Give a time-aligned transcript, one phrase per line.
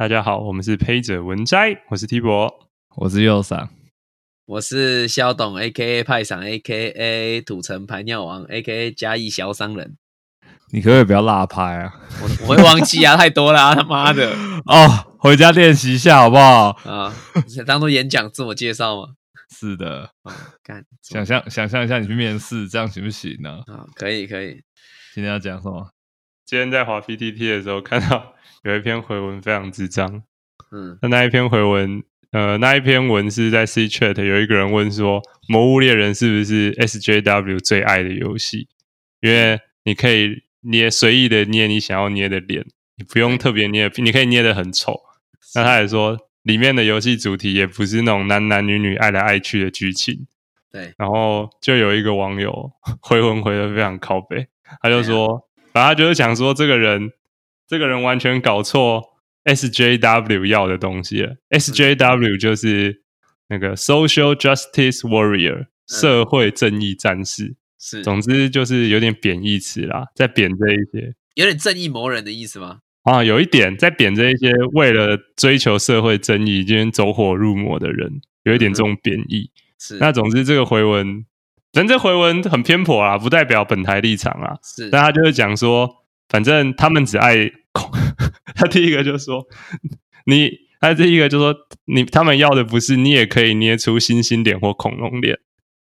[0.00, 2.50] 大家好，我们是胚者文摘，我是 T 博，
[2.96, 3.68] 我是右上，
[4.46, 6.02] 我是肖董 （A.K.A.
[6.02, 7.42] 派赏 A.K.A.
[7.42, 8.90] 土城排尿王 A.K.A.
[8.92, 9.98] 嘉义小商人）。
[10.72, 12.00] 你可不可以不要落拍啊？
[12.22, 14.32] 我我会忘记啊， 太多了，他妈的！
[14.64, 16.70] 哦，回家练习一下好不好？
[16.90, 17.14] 啊，
[17.66, 19.08] 当做演讲自我介绍吗？
[19.54, 20.12] 是的，
[20.62, 23.60] 干，想象想象一下你去面试，这样行不行呢？
[23.66, 24.62] 啊，可以可以。
[25.14, 25.90] 今天要讲什么？
[26.46, 28.32] 今天在滑 PPT 的时候看到
[28.62, 30.22] 有一篇回文非常智障。
[30.72, 38.68] 嗯，那那一篇回文，呃，那一篇文是在 C Chat 有一个人问说，《魔物猎人》是不是 SJW 最爱的游戏？
[39.20, 42.64] 因为你可以捏随意的捏你想要捏的脸，
[42.96, 45.00] 你不用特别捏，你可以捏的很丑。
[45.54, 50.26] 那他也说，里面的游戏主题也不是那种男男女女爱来爱去的剧情。
[50.70, 52.70] 对，然后就有一个网友
[53.02, 54.46] 回文回的非常靠背，
[54.80, 57.10] 他就说，反正他就是想说，这个人，
[57.70, 59.00] 这个人完全搞错
[59.44, 61.36] SJW 要的东西了。
[61.50, 63.02] SJW 就是
[63.48, 72.80] 那个 Social Justice Warrior 社会正义战士，是，总之就是有点贬义词啦，在贬这一些，有点正义魔人的意思吗？
[73.04, 79.52] 啊，有一点在贬这一些为了追求社会正义，今天走火入魔的人，有一点这种贬义。
[79.78, 81.24] 是，那总之这个回文，
[81.72, 84.58] 反正这回文很偏颇啊，不代表本台立场啊。
[84.60, 85.88] 是，但他就是讲说，
[86.28, 87.90] 反正他们只爱恐。
[88.54, 89.44] 他第一个就说，
[90.26, 91.54] 你，他第一个就说，
[91.86, 95.38] 你他们要的不是你也可以捏出星星脸或恐龙脸，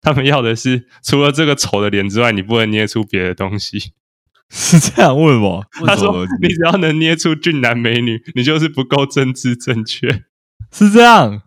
[0.00, 3.92] 他们要的是除了这个丑的脸之外，你不能捏出别的东西。
[4.54, 5.64] 是这样问我？
[5.86, 10.24] 他说，你只要能捏出俊男美女，你就是不够政治正确。
[10.70, 11.42] 是这样。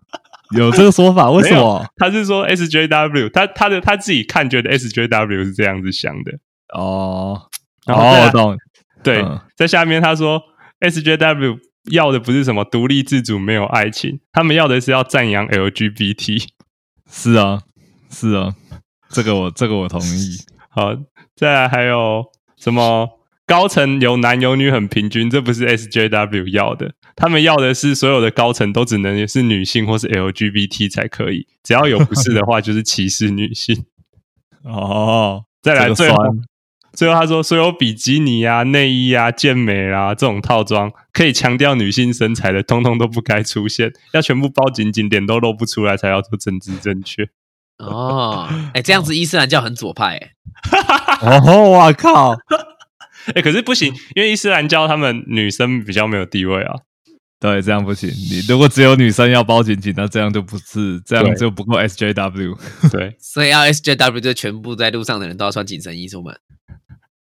[0.56, 1.30] 有这个说法？
[1.30, 1.84] 为什么？
[1.96, 6.38] 他是说 SJW，他他的他自己看觉得 SJW 是这样子想的
[6.72, 7.48] 哦。
[7.86, 8.56] 哦，我懂。
[9.12, 9.24] 对，
[9.56, 10.42] 在下面他说
[10.80, 11.58] SJW
[11.90, 16.46] 要的不是什么独立自主，没有爱情，他们要的是要赞扬 LGBT。
[17.10, 17.62] 是啊，
[18.10, 18.54] 是啊，
[19.08, 20.38] 这个我这个我同意。
[20.68, 20.94] 好，
[21.34, 22.24] 再来还有
[22.56, 23.10] 什么？
[23.48, 26.94] 高层有男有女很平均，这不是 SJW 要的。
[27.14, 33.84] 他们要的是所有的高层都只能是女性或是 LGBT 才可以，只要有不是的话 就是歧视女性。
[34.64, 36.16] 哦，再来最后，
[36.96, 47.28] 最后他说所有比基尼啊、内衣啊、健美啊这种套装可以强调女性身材的，通通都不该出现，要全部包紧紧，脸都露不出来才叫做政治正确。
[47.78, 50.30] 哦，哎，这样子伊斯兰教很左派哎。
[51.20, 52.34] 哦，我靠！
[53.34, 56.74] 哎，可是不行，因为伊斯兰教他们女生比较没有地位啊。
[57.38, 58.08] 对，这样不行。
[58.08, 62.56] 你如果只有女生要包紧紧，那这样就不是，这样就不够 SJW。
[62.90, 66.34] 对， 所以要 SJW 就全部在路上的人都要穿紧身衣出门，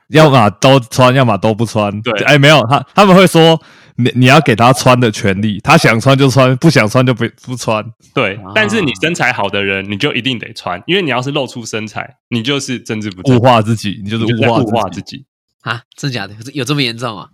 [0.09, 2.01] 要么都穿，要么都不穿。
[2.01, 3.59] 对，哎，没有他，他们会说
[3.97, 7.83] 你你要给他穿的权利，他想穿就穿，不想穿就不不穿。
[8.13, 15.25] 对，但是你身材好的人，你就一定得穿，因为你要是露出身材，你就是政治不物化自己，你就是物化自己。
[15.61, 16.33] 啊，真假的？
[16.53, 17.27] 有这么严重啊？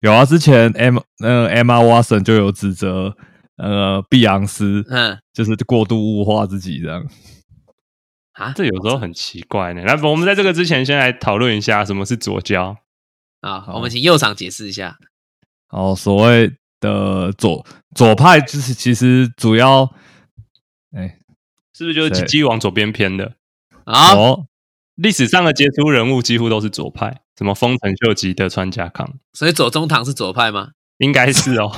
[0.00, 3.16] 有啊，之前 M 呃 Emma Watson 就有指责
[3.56, 7.02] 呃碧昂斯，嗯，就是过度物化自己这样。
[8.34, 9.82] 啊，这有时候很奇怪呢。
[9.82, 12.76] 来，我们在这个之前先来讨论一下什么是左交
[13.40, 13.64] 啊。
[13.72, 14.98] 我们请右场解释一下。
[15.70, 17.64] 哦，所谓的左
[17.94, 19.92] 左派就是其实主要，
[20.96, 21.18] 哎，
[21.72, 23.34] 是不是就是鸡鸡往左边偏的
[23.84, 24.12] 啊？
[24.96, 30.70] 历史上的杰出人物几乎都是左派，什么丰臣秀吉德川家康，所以左宗棠是左派吗？
[30.98, 31.72] 应该是哦。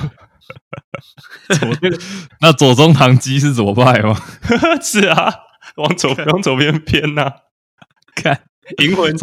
[2.41, 4.15] 那左宗棠基是左派吗？
[4.81, 5.33] 是啊，
[5.77, 7.31] 往左 往左边偏呐。
[8.15, 8.43] 看
[8.83, 9.13] 银魂，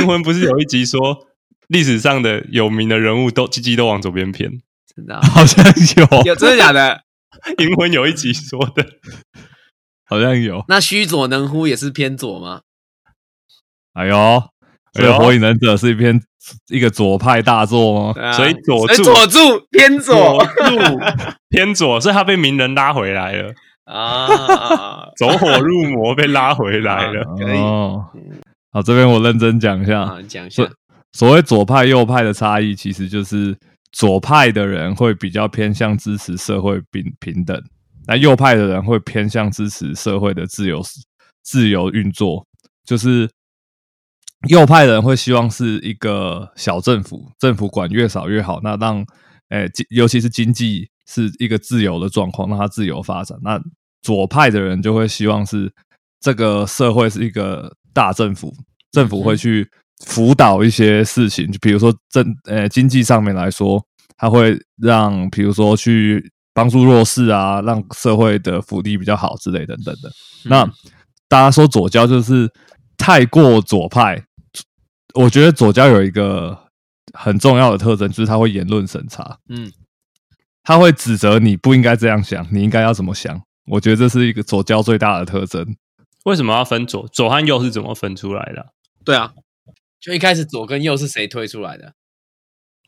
[0.00, 1.26] 银魂不是有一集说
[1.66, 4.50] 历史上的有名的人物都鸡鸡都往左边偏，
[4.96, 5.20] 真的？
[5.26, 5.64] 好像
[5.96, 7.02] 有，有真的假的？
[7.58, 8.86] 银魂有一集说的，
[10.08, 10.64] 好像有。
[10.68, 12.62] 那须佐能乎也是偏左吗？
[13.92, 14.42] 哎呦，
[14.94, 16.20] 所以《火影忍者》是一篇
[16.68, 18.32] 一个左派大作吗？
[18.32, 19.38] 所以左助左助
[19.70, 20.42] 偏左，
[21.50, 23.52] 偏左，所以他被鸣人拉回来了
[23.88, 25.08] 啊！
[25.16, 27.24] 走火入魔被拉回来了。
[27.36, 27.58] 可以，
[28.70, 30.68] 好，这边我认真讲一下，讲一下
[31.12, 33.56] 所谓左派右派的差异，其实就是
[33.92, 37.60] 左派的人会比较偏向支持社会平平等，
[38.06, 40.82] 那右派的人会偏向支持社会的自由
[41.42, 42.46] 自由运作，
[42.84, 43.28] 就是。
[44.48, 48.60] 右派人会希望是一个小政府，政府管越少越好。
[48.62, 49.04] 那让，
[49.48, 53.38] 诶，尤其是经济是一个自由的状况，让它自由发展。
[53.42, 53.60] 那
[54.02, 55.72] 左派的人就会希望是
[56.20, 58.52] 这个社会是一个大政府，
[58.92, 59.68] 政府会去
[60.06, 63.84] 辅导一些事情，就比如说政，呃，经济上面来说，
[64.16, 70.10] 它会让比如说去帮助弱势啊，让社会的福利比较好之类等等的。
[70.44, 70.64] 那
[71.28, 72.50] 大家说左交就是
[72.96, 74.22] 太过左派，
[75.14, 76.56] 我觉得左交有一个
[77.12, 79.70] 很重要的特征，就是他会言论审查，嗯，
[80.68, 83.42] 它会指责你不应该这样想，你应该要怎么想。
[83.68, 85.74] 我觉得这是一个左交最大的特征。
[86.26, 88.74] 为什么要分左左和右是怎么分出来的？
[89.02, 89.32] 对啊，
[89.98, 91.94] 就一开始左跟右是谁推出来的？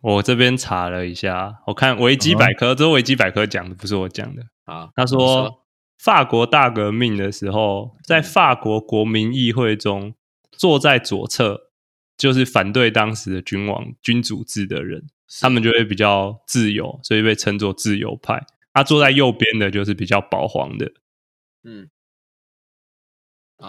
[0.03, 4.43] 我这边查了一下，我看维基百科，这是维基百科讲的，不是我讲的。
[4.67, 5.65] 啊，他你说，
[5.99, 10.13] 法国大革命的时候，在法国国民议会中，
[10.53, 11.71] 坐在左侧
[12.19, 15.07] 就是反对当时的君王君主制的人，
[15.41, 18.43] 他们就会比较自由，所以被称作自由派。
[18.73, 20.93] 他坐在右边的就是比较保皇的，
[21.65, 21.89] 嗯，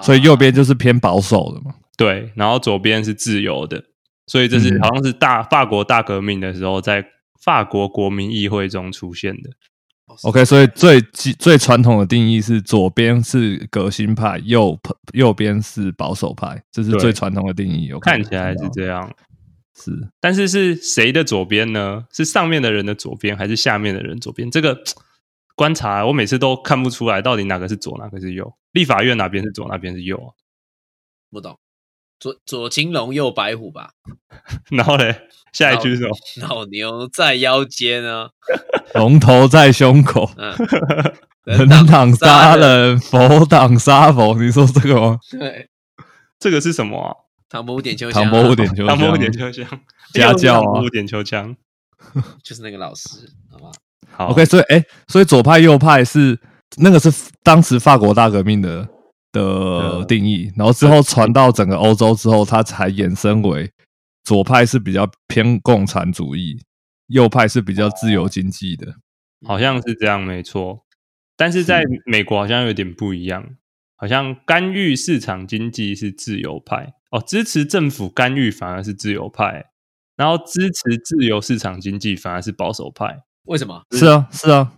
[0.01, 1.75] 所以右边就是偏保守的嘛。
[1.97, 3.83] 对，然后左边是自由的，
[4.27, 7.05] 所以这是嗯好像是大法国大革命的时候，在
[7.43, 9.49] 法国国民议会中出现的。
[10.05, 14.77] 啊 OK，所以最基最传统的定义是左边是革新派，右
[15.13, 17.91] 右边是保守派，这是最传统的定义。
[17.93, 19.11] 我看起来是这样，
[19.83, 22.05] 是但是是谁的左边呢？
[22.11, 24.49] 是上面的人的左边，还是下面的人左边？
[24.51, 24.77] 这个
[25.55, 28.53] 观察我每次都看不出来，到底哪个是左，哪个是右。
[28.71, 30.29] 立法院哪边是左，哪边是右啊？
[31.29, 31.57] 不懂，
[32.19, 33.91] 左左青龙，右白虎吧？
[34.71, 36.15] 然后嘞，下一句是什么？
[36.47, 38.29] 老牛在腰间呢，
[38.95, 40.53] 龙头在胸口，嗯，
[41.43, 44.33] 人挡杀，人，佛挡杀佛。
[44.35, 45.19] 你说这个吗？
[45.31, 45.69] 对，
[46.39, 47.15] 这个是什么啊？
[47.51, 49.67] 唐伯虎点秋香啊，唐伯虎点秋香，唐伯虎点秋香，
[50.15, 51.55] 家教啊唐伯虎点秋香。
[52.41, 53.09] 就是那个老师，
[53.51, 53.71] 好吧？
[54.09, 56.39] 好 OK，所以哎、所以左派右派是
[56.77, 57.11] 那个是
[57.43, 58.87] 当时法国大革命的
[59.31, 63.71] 的呃定义，然后之后传到整个欧洲之后，它才衍生为
[64.23, 66.59] 左派是比较偏共产主义，
[67.07, 68.95] 右派是比较自由经济的。
[69.45, 70.85] 好像是这样，没错。
[71.37, 73.45] 但是在美国好像有点不一样，
[73.95, 79.65] 好像干预市场经济是自由派哦，支持政府干预反而是自由派，
[80.15, 83.23] 然后支持自由市场经济反而是保守派。
[83.43, 83.83] 为什么？
[83.91, 84.71] 是啊，是啊，啊，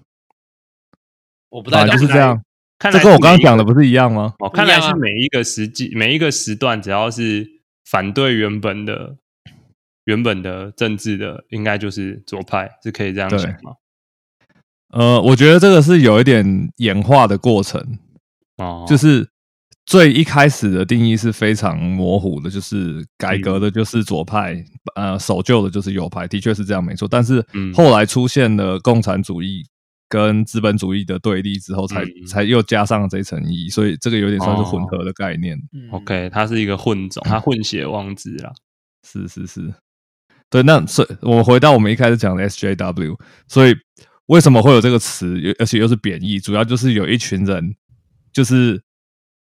[1.49, 2.43] 我不太懂，就是这样。
[2.79, 4.33] 看来这跟我刚刚讲的不是一样吗？
[4.39, 7.47] 哦，看来是每一个时机、每一个时段，只要是
[7.85, 9.15] 反对原本的、
[10.05, 13.75] 原本的政治的，应该就是左派，是可以这样对想吗？
[14.89, 17.99] 呃，我觉得这个是有一点演化的过程，
[18.57, 19.29] 哦，就是
[19.85, 24.63] 最一开始的定义是非常模糊的，就是改革的就是左派，
[24.95, 27.07] 呃，守旧的就是右派，的确是这样没错。
[27.07, 29.61] 但是嗯后来出现了共产主义
[30.07, 35.57] 跟资本主义的对立之后，才、嗯才又加上了这层意义，所以这个有点算是混哦合的概念。
[35.73, 38.53] 嗯 OK，它是一个混种，它混血王子啦。
[39.05, 39.73] 是是是，
[40.49, 40.63] 对。
[40.63, 43.19] 那所以我们回到我们一开始讲的 SJW，
[43.49, 43.75] 所以
[44.27, 46.39] 为什么会有这个词，又而且又是贬义？
[46.39, 47.75] 主要就是有一群人，
[48.31, 48.81] 就是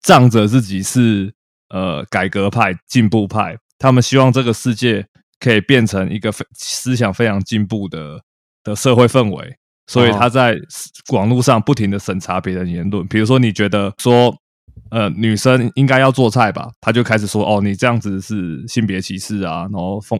[0.01, 1.33] 仗着自己是
[1.69, 5.05] 呃改革派、进步派，他们希望这个世界
[5.39, 8.21] 可以变成一个非思想非常进步的
[8.63, 9.55] 的社会氛围，
[9.87, 10.57] 所以哦他在
[11.13, 14.35] 网络上不停的审查别人言论，比如说你觉得说。
[14.91, 16.71] 呃，女生应该要做菜吧？
[16.81, 20.17] 他就开始说，哦，你这样子是性别歧视啊，然后讽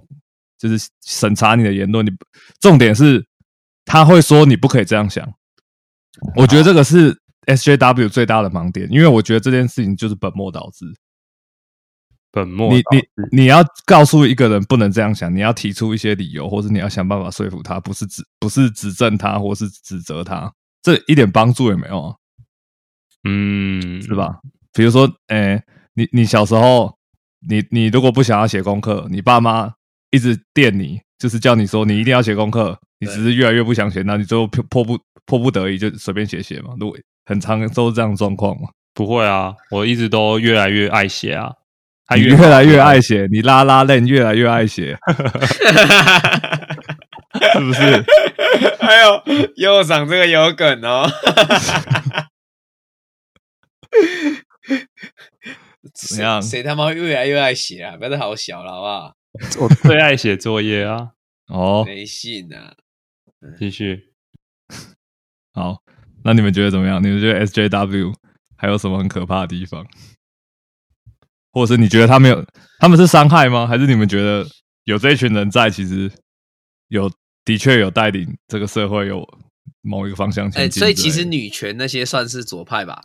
[0.60, 2.06] 就是审查你的言论。
[2.06, 2.12] 你
[2.60, 3.25] 重点是
[3.86, 5.28] 他会说你不可以这样想。
[6.36, 7.18] 我觉得这个是
[7.50, 10.86] SJW 最大的盲点，因为我觉得这件事情就是本末倒置。
[12.32, 13.01] 本末你你
[13.32, 20.53] 你要告诉一个人不能这样想，你要提出一些理由，或者你要想办法说服他，不是指不是指正他，或是指责他，
[20.84, 22.15] 这一点帮助也没有啊。
[23.24, 24.13] 嗯，是？
[24.13, 24.39] 吧？
[24.72, 25.63] 比如说，诶、
[25.96, 26.96] 你你小时候，
[27.50, 29.74] 你你如果不想要写功课，你爸妈
[30.12, 36.75] 一直电你，就是叫你说你一定要写功课，你只是越来越不想写，那你最后迫迫不迫不得已就随便写写嘛。
[36.79, 36.98] 如果
[37.29, 41.53] 很常都是这样的状况嘛，不会啊，我一直都越来越爱写啊。
[42.07, 44.98] 他你越来越爱写，你拉拉链越来越爱写，
[47.53, 48.03] 是不是？
[48.81, 49.21] 还有
[49.57, 51.07] 右长这个有梗哦。
[55.93, 57.95] 怎样谁谁他妈越来越爱写啊？
[57.95, 59.13] 不要再好小了，好不好？
[59.62, 61.09] 我最爱写作业啊。
[61.45, 62.74] 哦，没信啊！
[63.59, 64.13] 继续，
[65.53, 65.83] 好，
[66.24, 67.02] 那你们觉得怎么样？
[67.02, 68.14] 你们觉得 SJW
[68.58, 69.86] 还有什么很可怕的地方？
[71.52, 72.46] 或者是你觉得他们有
[72.80, 73.66] 他们是伤害吗？
[73.66, 74.46] 还是你们觉得
[74.84, 76.12] 有这一群人在，其实
[76.90, 77.12] 有
[77.44, 79.28] 的确有带领这个社会有
[79.82, 80.80] 某一个方向哎、前进？
[80.82, 83.02] 所以其实女权那些算是左派吧？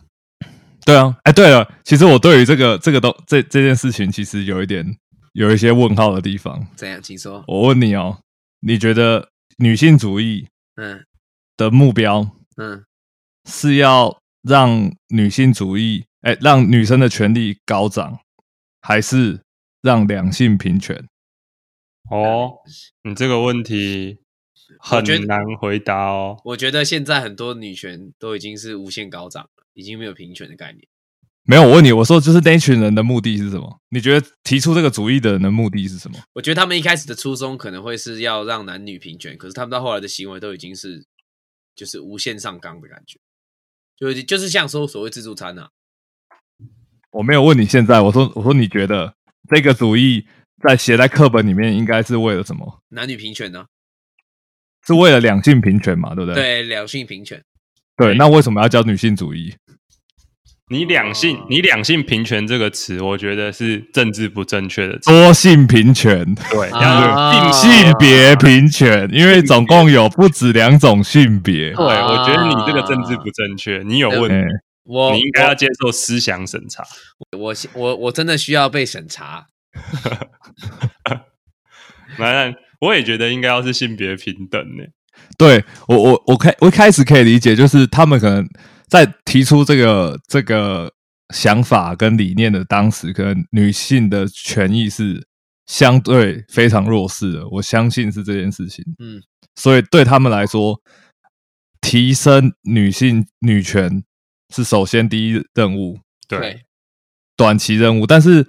[0.85, 4.85] 对啊，哎，对了，其实我对于这个这个都这这件事情，其实有一点
[5.33, 6.67] 有一些问号的地方。
[6.75, 7.01] 怎样？
[7.01, 7.43] 请说。
[7.47, 8.19] 我问你哦，
[8.59, 11.03] 你觉得女性主义嗯
[11.57, 12.83] 的目标嗯，
[13.45, 18.19] 是要让女性主义，哎，让女生的权利高涨，
[18.81, 19.41] 还是
[19.81, 21.07] 让两性平权？
[22.09, 22.53] 哦，
[23.03, 24.19] 你这个问题
[24.79, 26.39] 很难回答哦。
[26.45, 30.87] 我觉得现在很多女权都已经是无限高涨了，已经没有平权的概念。
[31.47, 33.79] 没有，我问你，我说就是那群人的目的是什么？
[33.89, 36.17] 你觉得提出这个主意的人的目的是什么？
[36.33, 41.05] 我觉得他们一开始的初衷可能会是要让男女平权，可是他们到后来的行为都已经是
[41.75, 43.19] 就是无限上纲的感觉，
[43.97, 45.69] 就就是像说所谓自助餐啊，
[47.11, 49.15] 我没有问你现在，我说我说你觉得
[49.49, 50.25] 这个主义
[50.61, 52.81] 在写在课本里面应该是为了什么？
[52.89, 53.65] 男女平权呢、
[54.85, 56.13] 是为了两性平权嘛？
[56.13, 56.35] 对不对？
[56.35, 57.41] 对，两性平权。
[57.97, 59.55] 对，那为什么要教女性主义？
[60.69, 65.11] 你两性哦，你两性平权这个词，我觉得是政治不正确的词。
[65.11, 71.71] 多性平权、对，啊要性别平权，因为总共有不止两种性别。
[71.71, 74.47] 对，我觉得你这个政治不正确，你有问哎题，
[74.85, 76.83] 我你应该要接受思想审查。
[77.37, 79.45] 我我我我真的需要被审查。
[82.17, 84.83] 那我也觉得应该要是性别平等呢。
[85.37, 88.47] 对我我我开我一开始可以理解，就是他们可能
[88.87, 90.91] 在提出这个这个
[91.33, 95.27] 想法跟理念的当时，可能女性的权益是
[95.65, 97.47] 相对非常弱势的。
[97.49, 98.85] 我相信是这件事情。
[98.99, 99.21] 嗯，
[99.55, 100.79] 所以对他们来说，
[101.81, 104.03] 提升女性女权
[104.53, 106.61] 是首先第一任务，对，
[107.35, 108.05] 短期任务。
[108.05, 108.45] 但是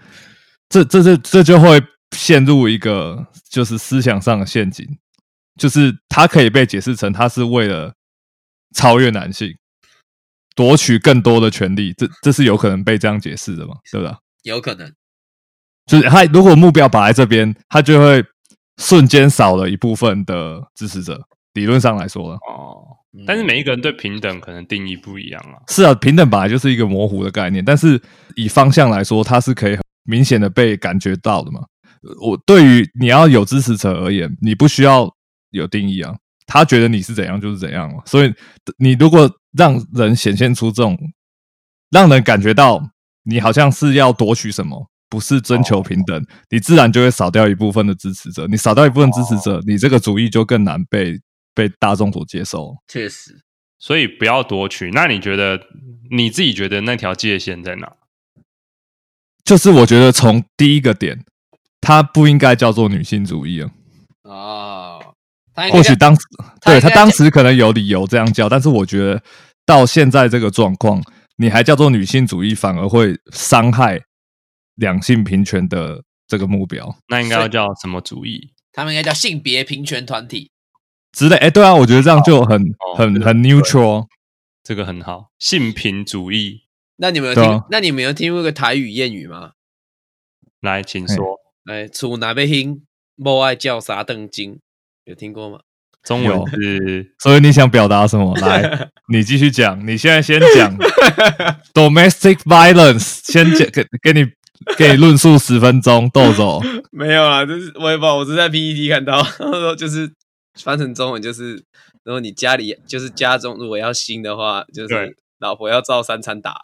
[0.69, 1.83] 这这这这就会
[2.15, 4.87] 陷入一个就是思想上的陷阱，
[5.59, 7.95] 就是它可以被解释成它是为了
[8.75, 9.57] 超越男性，
[10.57, 13.75] 夺取更多的权利，这这是有可能被这样解释的嘛？
[13.93, 14.19] 对吧？
[14.43, 14.93] 有可能。
[15.87, 18.25] 就是他如果目标摆在这边，他就会
[18.79, 21.21] 瞬间少了一部分的支持者。
[21.55, 22.85] 理论上来说了，哦，
[23.17, 25.57] 嗯但是每一个人对平等可能定义不一样啊。
[25.69, 27.99] 是啊，平等本来就是一个模糊的概念，但是
[28.35, 31.63] 以方向来说，它是可以很明显的被感觉到的嘛。
[32.21, 35.11] 我对于你要有支持者而言，你不需要
[35.51, 36.15] 有定义啊，
[36.47, 38.03] 他觉得你是怎样就是怎样嘛。
[38.07, 38.33] 所以
[38.79, 40.97] 你如果让人显现出这种，
[41.91, 42.91] 让人感觉到
[43.25, 48.47] 你好像是要夺取什么，不是征求平等，你自然就会少掉一部分的支持者。
[48.47, 51.19] 你少掉一部分支持者，你这个主义就更难被
[51.55, 52.77] 被大众所接受。
[52.89, 53.41] 确实，
[53.79, 54.91] 所以不要夺取。
[54.91, 55.61] 那你觉得
[56.11, 57.93] 你自己觉得那条界限在哪？
[59.45, 61.25] 就是我觉得从第一个点，
[61.81, 63.71] 它不应该叫做女性主义啊。
[64.25, 64.66] 哦，
[65.57, 66.21] 他或许当时
[66.65, 69.21] 对他当时可能有理由这样叫，但是我觉得
[69.65, 71.03] 到现在这个状况，
[71.39, 74.03] 你还叫做女性主义，反而会伤害
[74.77, 78.53] 两性平权的这个目标那应该要叫什么主义？
[78.73, 80.51] 他们应该叫性别平权团体。
[81.13, 81.37] 之类。
[81.37, 82.61] 哎，对啊，我觉得这样就很、
[82.95, 84.07] 很很 neutral。
[84.63, 86.65] 这个很好，性平主义。
[86.97, 87.45] 那你们有听？
[87.45, 89.53] 啊那你们有听过个台语谚语吗？
[90.61, 91.39] 来，请说。
[91.65, 92.83] 来，厝哪被兴，
[93.15, 94.61] 某爱叫啥邓金，
[95.07, 95.59] 有听过吗？
[96.05, 98.33] 中文是所以你想表达什么？
[98.39, 99.85] 来，你继续讲。
[99.87, 100.77] 你现在先讲
[101.75, 104.25] domestic violence，先讲给给你
[104.77, 106.61] 给你论述十分钟，豆走。
[106.93, 110.13] 没有啊，就是我也不知道，我是在 PPT 看到，他说就是
[110.63, 111.55] 翻成中文就是，
[112.05, 116.61] 如果你家里就是家中如果要新的话，就是老婆要照三餐打。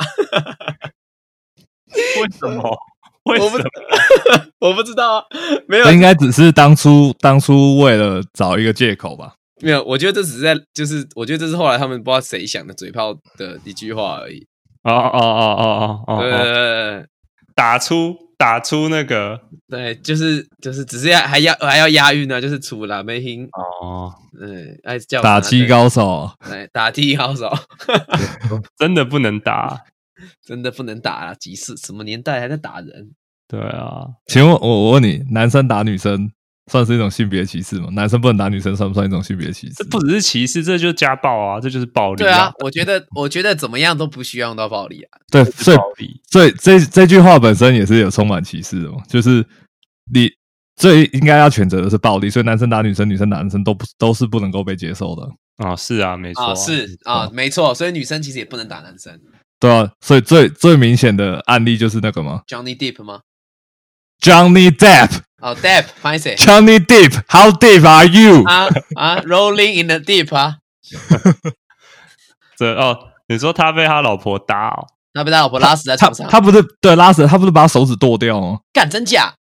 [1.91, 2.79] 为什么？
[3.31, 3.71] 为我不什么？
[4.69, 5.25] 我不知道啊，
[5.69, 9.35] 没有这应该只是当初当初为了找一个借口吧。
[9.61, 14.47] 没有，我觉得这只是在就是，我觉得这是后来他们不知道谁想的嘴炮的一句话而已。
[14.83, 17.07] 哦哦哦哦哦对哦，对
[17.55, 19.39] 打出打出那个
[19.69, 27.49] 对对，就是就是，只是要还要还要押韵呢、就是楚啦没听，哦，嗯，爱叫打击高手，对，打击高手，
[28.77, 29.81] 真的不能打。
[30.45, 31.35] 真的不能打啊！
[31.35, 33.11] 几世什么年代还在打人？
[33.49, 36.31] 对啊，请问我我问你，男生打女生
[36.71, 37.89] 算是一种性别歧视吗？
[37.93, 39.85] 男生不能打女生算不算一种性别歧视这？
[39.87, 45.19] 不只是歧视，这就是家暴啊，这就是暴力对啊，，我觉得我觉得怎么样都不需要用到暴力啊。
[45.31, 46.21] 对，所以暴力。
[46.31, 49.45] 所以这这句话本身也是有充满歧视的嘛，就是
[50.15, 50.31] 你
[50.77, 59.21] 最应该要谴责的是暴力，所以男生打女生，女生打男生都不都是不能够被接受的，啊，是啊，没错啊，是啊，没错，所以女生其实也不能打男生。
[59.63, 63.21] 对啊，所以最最明显的案例就是那个嘛 Johnny Depp 吗
[64.21, 68.43] ？，Johnny Depp，Johnny 哦，Depp，拍谁？Depp，How deep are you？
[68.45, 68.67] 啊
[68.97, 70.57] 啊，Rolling in the Deep 啊，
[72.59, 78.59] 这哦，你说他被他老婆打哦，那被他老婆拉死在他床上，他不是对拉死，他不是把手指剁掉吗？
[78.73, 79.35] 干真假？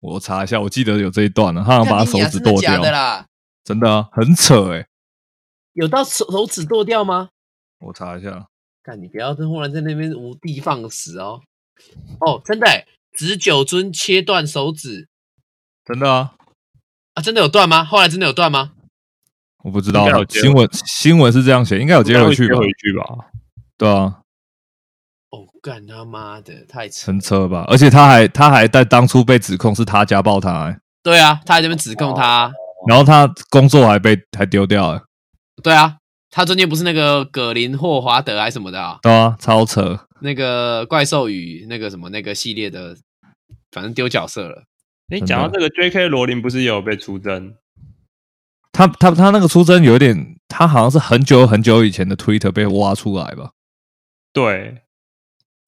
[0.00, 2.76] 我查一下，我记得有这一段了，他好像把他手指剁掉。
[2.76, 3.24] 假的啦？
[3.64, 4.86] 真的啊，很扯哎、
[5.72, 7.30] 有到手手指剁掉吗？
[7.78, 8.46] 我查一下，
[8.84, 11.40] 干，你不要忽然在那边无的放矢哦。
[12.20, 12.86] 哦，真的欸，
[13.16, 15.08] 紫九尊切断手指
[15.84, 16.34] 真的啊，
[17.14, 17.82] 啊，真的有断吗？
[17.82, 18.72] 后来真的有断吗？
[19.64, 22.58] 我不知道新闻新闻是这样写，应该有接回去吧？
[22.58, 23.30] 回去吧。
[23.78, 24.20] 对啊，
[25.30, 27.06] 哦，干他妈的，太扯！
[27.06, 27.64] 很扯吧？
[27.68, 32.52] 而且他还他还在当初被指控是他家暴他、欸，对啊，他还在那边指控他，
[32.86, 35.04] 然后他工作还被还丢掉了，
[35.62, 35.96] 对啊，
[36.36, 38.98] 他中间不是那个葛林霍华德还是什么的啊？
[39.00, 40.00] 对啊，超扯。
[40.20, 42.96] 那个怪兽与那个什么那个系列的，
[43.70, 44.64] 反正丢角色了。
[45.08, 46.08] 你讲到这个，J.K.
[46.08, 47.54] 罗琳不是也有被出征？
[48.72, 53.52] 他他他那个出征有点，他好像是很久很久以前的 Twitter 被挖出来吧？
[54.32, 54.82] 对，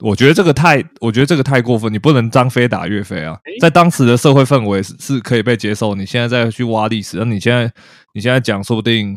[0.00, 3.38] 我觉得这个太，我觉得这个太过分，你不能张飞打岳飞啊！
[3.60, 7.72] 在当时的社会氛围是是可以被接受，你现在再去挖历史，那你现在
[8.14, 9.16] 你现在讲，说不定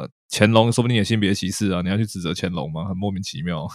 [0.00, 1.82] 呃乾隆说不定也性别歧视啊！
[1.82, 2.84] 你要去指责乾隆吗？
[2.86, 3.68] 很莫名其妙。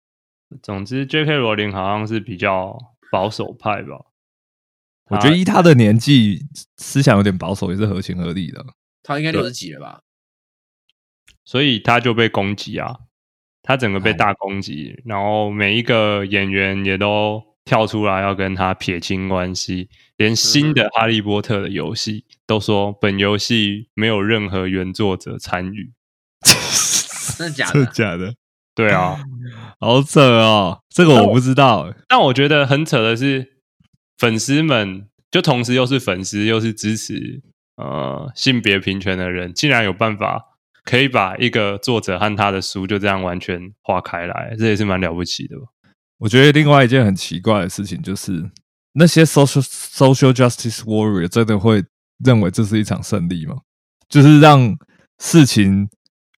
[0.62, 1.36] 总之，J.K.
[1.36, 2.76] 罗琳好像是比较
[3.12, 4.06] 保守派吧？
[5.10, 8.64] 我觉得依他的年纪，思想有点保守也是合情合理的。
[9.02, 10.00] 他应该六十几了吧？
[11.44, 12.96] 所以他就被攻击啊，
[13.62, 25.92] 他整个被大攻击，然后每一个演员也都跳出来要跟他撇清关系，连新的《哈利波特》的游戏都说本游戏没有任何原作者参与。
[27.36, 27.92] 真的假的真的的？
[27.92, 28.34] 假的？
[28.74, 29.20] 对啊，
[29.80, 31.92] 好扯哦，这个我不知道。
[32.08, 33.58] 但我觉得很扯的是，
[34.16, 37.42] 粉丝们就同时又是粉丝，又是支持
[37.76, 45.66] 呃性别平权的人，竟然有办法可以把一个作者和他的书就这样完全划开来，这也是蛮了不起的吧？
[46.18, 48.50] 我觉得另外一件很奇怪的事情就是，
[48.92, 51.84] 那些 social social justice warrior 真的会
[52.24, 53.56] 认为这是一场胜利吗？
[54.08, 54.76] 就是让
[55.18, 55.88] 事情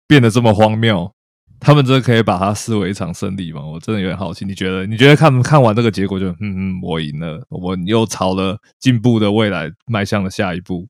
[0.06, 1.12] 变得这么荒谬，
[1.58, 3.64] 他们真的可以把它视为一场胜利吗？
[3.64, 4.44] 我真的有点好奇。
[4.44, 4.84] 你觉得？
[4.86, 10.88] 你觉得看看完这个结果就嗯嗯，我赢了，我又朝了进步的未来迈向了下一步。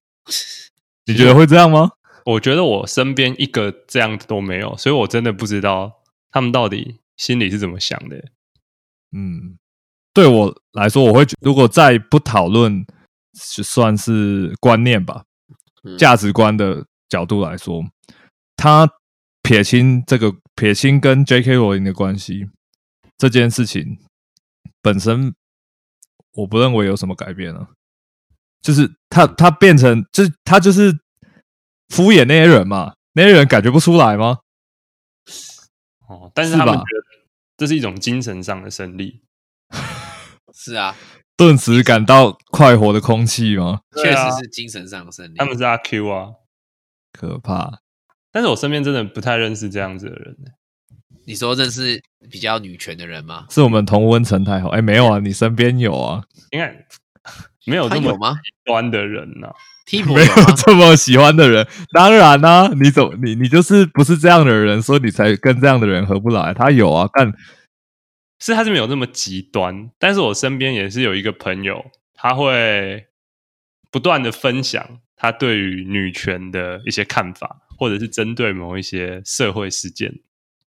[1.07, 1.91] 你觉得会这样吗？
[2.25, 5.93] 我觉得我身边一个这样的都没有，所以我真的不知道
[6.31, 8.25] 他们到底心里是怎么想的。
[9.13, 9.59] 嗯，
[10.13, 12.85] 对我来说，我会觉如果再不讨论，
[13.55, 15.25] 就算是观念吧，
[15.85, 17.83] 嗯价值观的角度来说，
[18.57, 18.89] 他
[19.43, 21.55] 撇清这个撇清跟 J.K.
[21.55, 22.49] 罗琳的关系
[23.19, 23.99] 这件事情
[24.83, 25.35] 本身，
[26.35, 27.71] 我不认为有什么改变啊。
[28.63, 30.93] 就是他他变成，就是他就是
[31.89, 34.39] 敷衍那些人嘛，那些人感觉不出来吗？
[36.07, 36.85] 哦，但是他们觉得
[37.61, 39.21] 这是一种精神上的胜利。
[40.55, 40.97] 是啊，
[41.37, 43.83] 顿时感到快活的空气吗？
[44.03, 45.35] 确啊实是精神上的胜利。
[45.37, 46.31] 他们是阿 Q 啊，
[47.13, 47.81] 可怕。
[48.33, 50.35] 但是我身边真的不太认识这样子的人。
[51.27, 53.45] 你说认识比较女权的人吗？
[53.51, 54.71] 是我们同温层太好。
[54.71, 56.75] 哎，没有啊，你身边有啊，应该
[57.67, 59.53] 没有这么极端的人呐、
[60.05, 60.33] 没有？
[60.57, 61.67] 这么喜欢的人。
[61.93, 66.55] 当然啦、你怎么你你就是不是这样的人，所以你才跟这样的人合不来。
[66.55, 67.33] 他有啊，但
[68.39, 73.07] 是他是没有那么极端，但是我身边也是有一个朋友，他会
[73.91, 80.21] 不断的分享他对于女权的一些看法，或者是针对某一些社会事件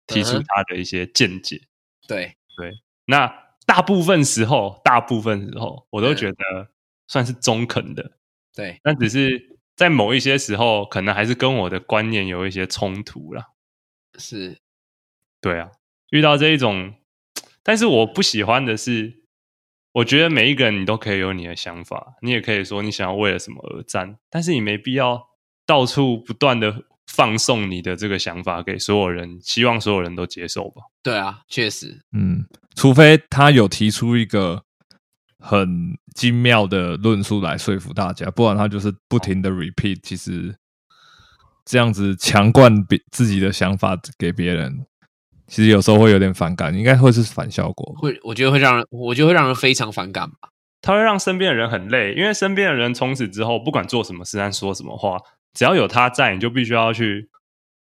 [0.07, 1.61] 提出他的一些见解。
[2.07, 2.73] 对对，
[3.05, 3.33] 那
[3.65, 6.67] 大部分时候，大部分时候我都嗯觉得
[7.07, 8.11] 算是中肯的，
[8.55, 13.53] 对，但只是在某一些时候，可能还是跟我的观念有一些冲突了。
[14.17, 14.59] 是
[15.39, 15.71] 对啊，
[16.09, 16.93] 遇到这一种，
[17.63, 19.21] 但是我不喜欢的是，
[19.93, 25.29] 我觉得每一个人你都可以有你的想法，你也可以说你想要为了什么而战，但是你没必要
[25.65, 30.83] 到处不断的放送你的这个想法给所有人，希望所有人都接受吧。
[31.01, 34.65] 对啊，确实，嗯，除非他有提出一个
[35.41, 39.99] 很精妙的论述来说服大家，不然他就是不停的 repeat。
[40.03, 40.55] 其实
[41.65, 44.85] 这样子强灌别自己的想法给别人，
[45.47, 47.93] 其实有时候会有点反感，应该会是反效果。
[47.97, 50.49] 会我觉得会让人，我觉得会让人非常反感吧。
[50.81, 55.19] 他会让身边的人很累，因为身边的人从此之后，不管做什么事和说什么话，
[55.53, 57.29] 只要有他在，你就必须要去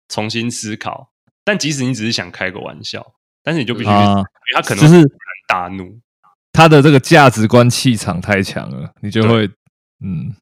[0.09, 1.11] 重新思考。
[1.44, 5.09] 但即使你只是想开个玩笑，但是你就必须他可能就是会突然
[5.49, 5.99] 大怒。
[6.52, 9.46] 他的这个价值观气场太强了，你就会
[10.04, 10.34] 嗯，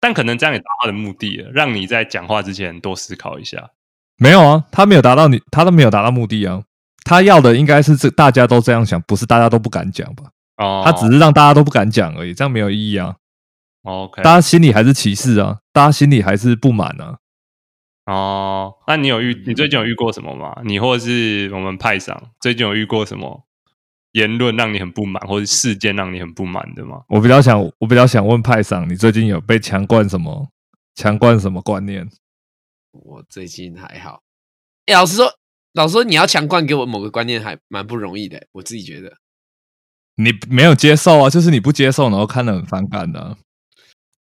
[0.00, 3.70] 但可能这样也达到他的目的了，让你在讲话之前多思考一下。
[4.16, 6.62] 没有啊，他没有达到你，他都没有达到目的啊。
[7.04, 10.24] 他要的应该是这大家都这样想，不是大家都不敢讲吧？
[10.56, 13.16] 哦，他只是让大家都不敢讲而已，这样没有意义啊。
[13.82, 17.18] OK，大家心里还是歧视啊，大家心里还是不满啊。
[18.06, 20.56] 哦，那你有遇你最近有遇过什么吗？
[20.64, 23.43] 你或者是我们派上最近有遇过什么
[24.14, 27.02] 言论让你很不满，或者事件让你很不满的吗？
[27.08, 30.48] 我比较想，我比较想问派上，你最近有被强灌什么？
[30.94, 32.08] 强灌什么观念？
[32.92, 34.22] 我最近还好。
[34.86, 35.28] 哎，老实说，
[35.72, 38.46] 老实说，你要强灌给我某个观念，还蛮不容易的。
[38.52, 39.16] 我自己觉得，
[40.14, 43.36] 你没有接受啊，就是你不接受，然后看得很反感的。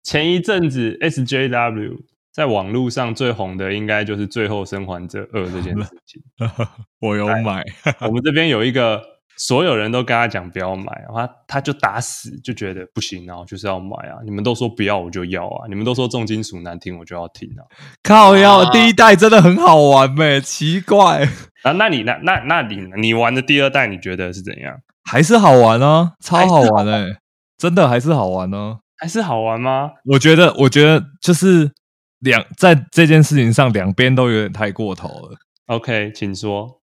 [0.01, 1.99] 前一阵子 SJW
[2.31, 6.21] 在网络上最红的，应该就是《最后生还者二》这件事情。
[6.99, 7.63] 我有买，
[8.01, 8.99] 我们这边有一个，
[9.37, 14.17] 所有人都跟他讲不要买，他他就打死就觉得不行啊，就是要买啊！
[14.23, 15.67] 你们都说不要，我就要啊！
[15.67, 17.65] 你们都说重金属难听，我就要听啊！
[18.03, 21.27] 靠要，第一代真的很好玩呗，奇怪
[21.63, 21.71] 啊！
[21.73, 24.77] 那你那那那你你玩的第二代，你觉得是怎样？
[25.03, 27.17] 还是好玩啊，超好玩哎，
[27.57, 28.79] 真的还是好玩呢。
[28.97, 29.91] 还是好玩吗？
[30.05, 31.71] 我觉得，我觉得就是
[32.19, 35.37] 两在这件事情上，两边都有点太过头了。
[35.65, 36.79] OK，请说。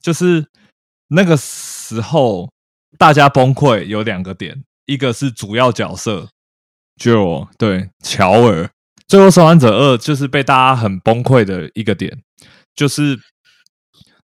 [0.00, 0.46] 就是
[1.08, 2.50] 那个时候
[2.98, 6.28] 大家崩溃有两个点，一个是主要角色
[7.00, 8.64] Joe 对乔尔，
[9.06, 12.22] 《最后生还者二》就是被大家很崩溃的一个点，
[12.74, 13.18] 就是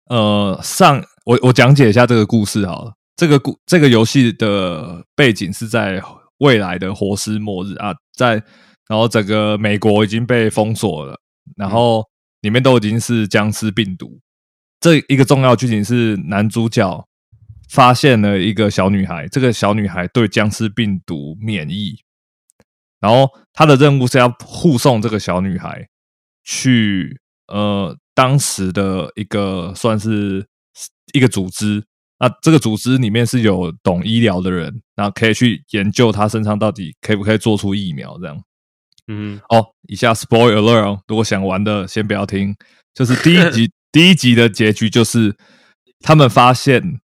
[0.10, 2.94] 呃，上我我讲解一下这个故事好了。
[3.16, 6.02] 这个故这个游戏的背景是在。
[6.40, 8.32] 未来的活尸末日啊，在
[8.90, 11.18] 然后整个美国已经被封锁了，
[11.56, 12.04] 然后
[12.42, 14.20] 里面都已经是僵尸病毒。
[14.80, 17.08] 这一个重要剧情是男主角
[17.70, 21.98] 发现了一个小女孩，这个小女孩对僵尸病毒免疫，
[23.00, 25.88] 然后他的任务是要护送这个小女孩
[26.44, 30.46] 去呃当时的一个算是
[31.14, 31.84] 一个组织。
[32.18, 38.42] 那这个组织里面是有懂医疗的人，然后可以去研究他身上到底可不可以做出疫苗这样。
[39.08, 42.56] 嗯，哦，以下 spoiler alert，如果想玩的先不要听。
[42.94, 45.38] 就是第一集 第一集的结局就是
[46.02, 47.00] 他们发现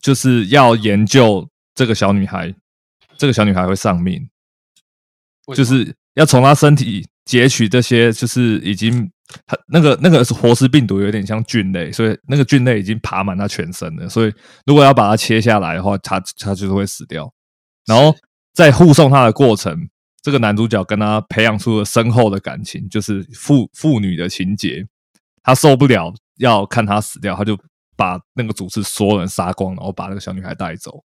[0.00, 2.54] 就是要研究这个小女孩，
[3.18, 4.30] 这个小女孩会丧命，
[5.56, 9.10] 就是要从她身体截取这些就是已经。
[9.44, 14.08] 它那个那个活尸病毒有点像菌类，所以那个菌类已经爬满她全身了。
[14.08, 14.32] 所以
[14.66, 17.28] 如果要把它切下来的话，她她就是会死掉。
[17.86, 18.16] 然后
[18.54, 19.88] 在护送她的过程，
[20.22, 24.86] 这个男主角跟他培养出了深厚的感情，就是父父女的情节。
[25.42, 27.58] 他受不了要看他死掉，他就
[27.96, 31.04] 把那个组织所有人杀光，然后把那个小女孩带走。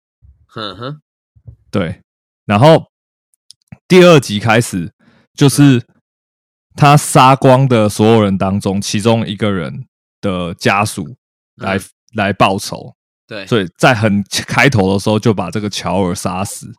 [0.46, 1.00] 哼哼，
[1.70, 2.00] 对。
[2.44, 2.86] 然后
[3.86, 4.92] 第二集开始
[5.34, 5.84] 就是。
[6.80, 9.84] 他杀光的所有人当中，其中一个人
[10.20, 11.16] 的家属
[11.56, 11.76] 来
[12.14, 12.94] 来报仇，
[13.26, 16.72] 对，所以在很开头的时候就把这个乔尔杀死，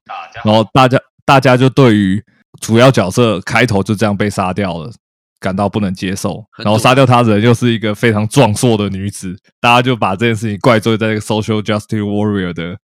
[0.45, 2.23] 然后大家大家就对于
[2.61, 4.89] 主要角色开头就这样被杀掉了
[5.39, 12.77] 感到不能接受，然后杀掉他的人又是一个非常壮硕的女子，大家就把这件事情怪罪在这个 social justice warrior 的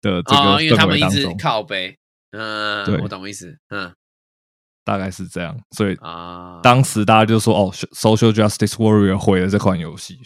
[0.00, 1.96] 的这个他们一直，靠背，
[2.32, 3.92] 嗯，对，我懂意思，嗯。
[4.86, 10.18] 大概是这样，所以啊，当时大家就说：“哦，Social Justice Warrior 毁了这款游戏。”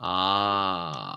[0.00, 1.12] 啊，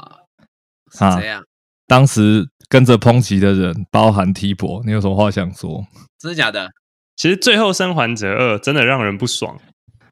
[0.91, 1.41] 是这样。
[1.88, 5.88] 当时跟着抨击的人，包含 T 博，你有什么话想说？
[6.19, 6.69] 真的假的？
[7.15, 9.60] 其实《最后生还者二》真的让人不爽，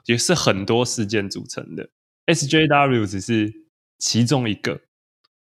[0.05, 1.89] 也是很多事件组成的。
[2.27, 3.51] SJW 只是
[3.97, 4.81] 其中一个。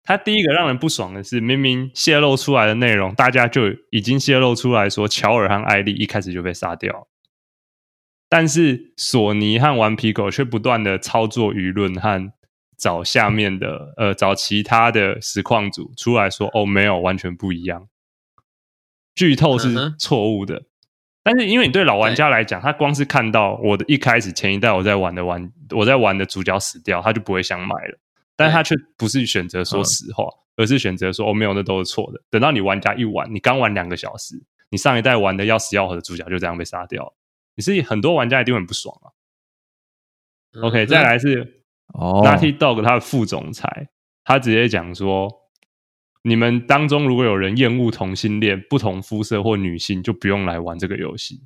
[0.01, 7.07] 他第一个让人不爽的是，明明泄露出来的内容，大家就已经泄露出来说，乔尔和艾丽一开始就被杀掉，
[8.27, 12.31] 但是索尼和顽皮狗却不断的操作舆论和
[12.75, 17.87] 找下面的呃找其他的实况组出来说，哦，没有，完全不一样，
[19.13, 20.63] 剧透是错误的。
[21.29, 27.99] 但是因为你对老玩家来讲，他光是看到我的一开始前一代我在玩的玩我在玩的主角死掉，他就不会想买了。
[28.35, 37.13] 但他却不是选择说实话，而是选择说：“哦，没有，那都是错的。”等到你玩家一玩，你刚玩两个小时，你上一代玩的要死要活的主角就这样被杀掉，
[37.55, 39.13] 你是很多玩家一定很不爽啊。
[40.63, 41.63] OK，再来是
[41.93, 43.89] Natty Dog 他的副总裁，
[44.23, 45.29] 他直接讲说
[46.21, 51.43] ：“你们当中如果有人厌恶同性恋、不同肤色或女性，就不用来玩这个游戏。”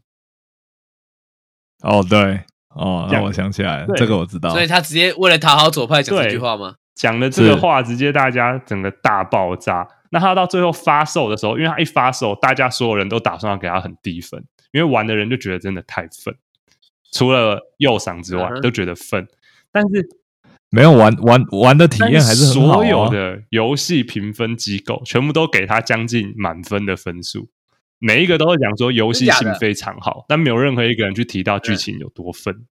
[1.83, 4.49] 哦，对，哦，让我想起来了，这个我知道。
[4.51, 6.75] 所以他直接为了讨好左派讲这句话吗？
[6.95, 9.87] 讲的这个话，直接大家整个大爆炸。
[10.11, 16.35] 那他到最后发售的时候，因为他一发售，大家所有人都打算要给他很低分，因为玩的人就觉得真的太愤，
[17.11, 19.27] 除了右嗓之外都觉得愤。
[19.71, 20.07] 但是
[20.73, 22.73] 没有玩玩玩的体验还是很好。
[22.73, 27.47] 所有的游戏评分机构全部都给他将近满分的分数。
[27.99, 32.65] 每一个都会讲说游戏性非常好，但没有任何一个人去提到剧情有多分。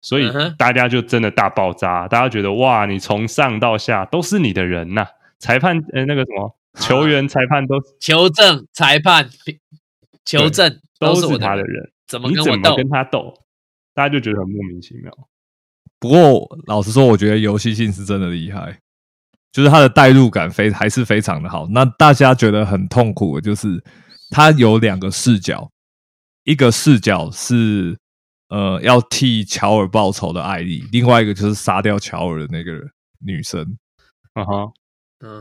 [0.00, 5.06] 所以大家就真的大爆炸，大家觉得哇，你从上到下都是你的人呐、
[5.38, 9.28] 裁判呃那个什么球员、裁判都求证、裁判、
[10.24, 12.76] 求证都是他的人，怎么你怎么？
[12.76, 13.34] 跟他斗？
[13.92, 15.12] 大家就觉得很莫名其妙。
[15.98, 18.78] 不过老实说，我觉得游戏性是真的厉害，
[19.52, 21.66] 就是它的代入感非还是非常的好。
[21.70, 23.82] 那大家觉得很痛苦的就是
[24.30, 25.70] 它有两个视角，
[26.44, 27.96] 一个视角是
[28.48, 32.72] 呃要替乔尔报仇的艾丽，另外一个就是杀掉乔尔的那个
[33.24, 33.62] 女生。
[34.34, 34.72] 嗯哼，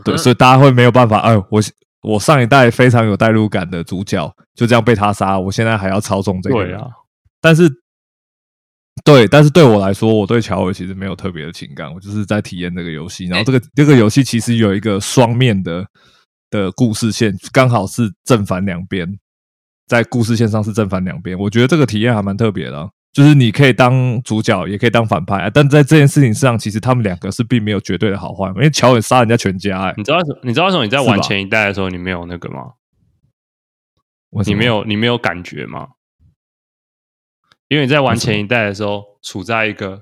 [0.04, 1.62] 对，所以大家会没有办法，哎，我
[2.02, 6.56] 我上一代非常有代入感的主角就这样被他杀，我现在还要操纵这个。
[6.56, 6.88] 对啊，
[7.42, 7.70] 但是，
[9.06, 13.28] 对，但是对我来说，我对乔尔其实没有特别的情感，我就是在体验这个游戏。
[13.28, 15.86] 然后这个、这个游戏其实有一个双面的
[16.50, 19.08] 的故事线，刚好是正反两边，
[19.86, 21.38] 在故事线上是正反两边。
[21.38, 30.40] 我觉得这个体验还蛮特别的啊、就是你可以当主角，也可以当反派、啊，但在这件事情上，其实他们两个是并没有绝对的好坏，因为乔尔杀人家全家、哎，你知道为什么？
[30.42, 32.72] 你知道为什么你在玩前一代的时候你没有那个吗？
[34.48, 35.90] 你没有你没有感觉吗？
[37.68, 40.00] 因为你在玩前一代的时候，处在一个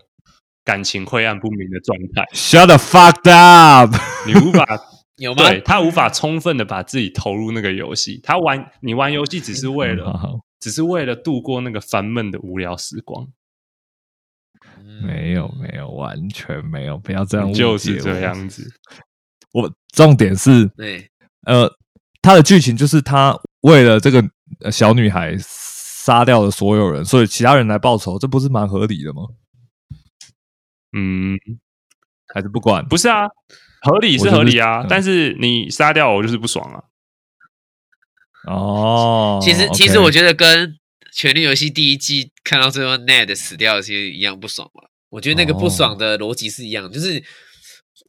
[0.66, 3.96] 感情晦暗不明的状态，shut the fuck up，
[4.28, 4.66] 你无法
[5.18, 5.48] 有吗？
[5.48, 8.20] 对他无法充分的把自己投入那个游戏。
[8.24, 13.28] 他玩你玩游戏只是为了， 好好只是为了度过那个烦闷的无聊时光，
[14.80, 18.20] 嗯没有没有，完全没有，不要这样误解就是这。
[18.22, 18.74] 样子。
[19.52, 21.08] 我重点是，对，
[21.46, 21.72] 呃，
[22.22, 24.24] 他的剧情就是他为了这个
[24.62, 25.38] 呃小女孩
[26.04, 29.22] 杀掉了所有人，所以其他人来报仇，这不是蛮合理的吗？
[30.92, 31.40] 嗯，
[32.34, 32.86] 还是不管？
[32.86, 33.28] 不是啊，
[33.82, 36.84] 合理是合理啊，嗯但是你杀掉我就是不爽啊。
[38.52, 40.72] 哦，其实其实我觉得跟
[41.14, 44.84] 《权力游戏》第一季看到最后 Ned 死掉其实一样不爽嘛。
[45.08, 47.24] 我觉得那个不爽的逻辑是一样，就是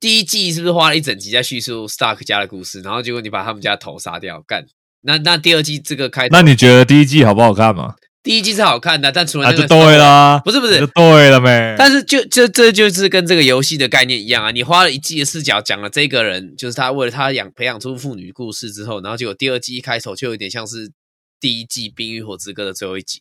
[0.01, 4.67] 第一季是不是花了一整集在叙述 Stark 家的故事，然后结果你把他们家头杀掉，干。
[5.05, 7.95] 那那第二季这个开头，那你觉得第一季好不好看嘛？
[8.23, 11.75] 第一季是好看的，但除了啊，那个就对啦，不是不是就对了没？
[11.79, 14.51] 但是就这这就是跟这个游戏的概念一样啊！
[14.51, 20.91] 你花了一季的视角讲了这个人，就是他为了他养培养出妇女故事之后，然后结果第二季一开头就有点像是
[21.39, 23.21] 第一季《冰与火之歌》的最后一集。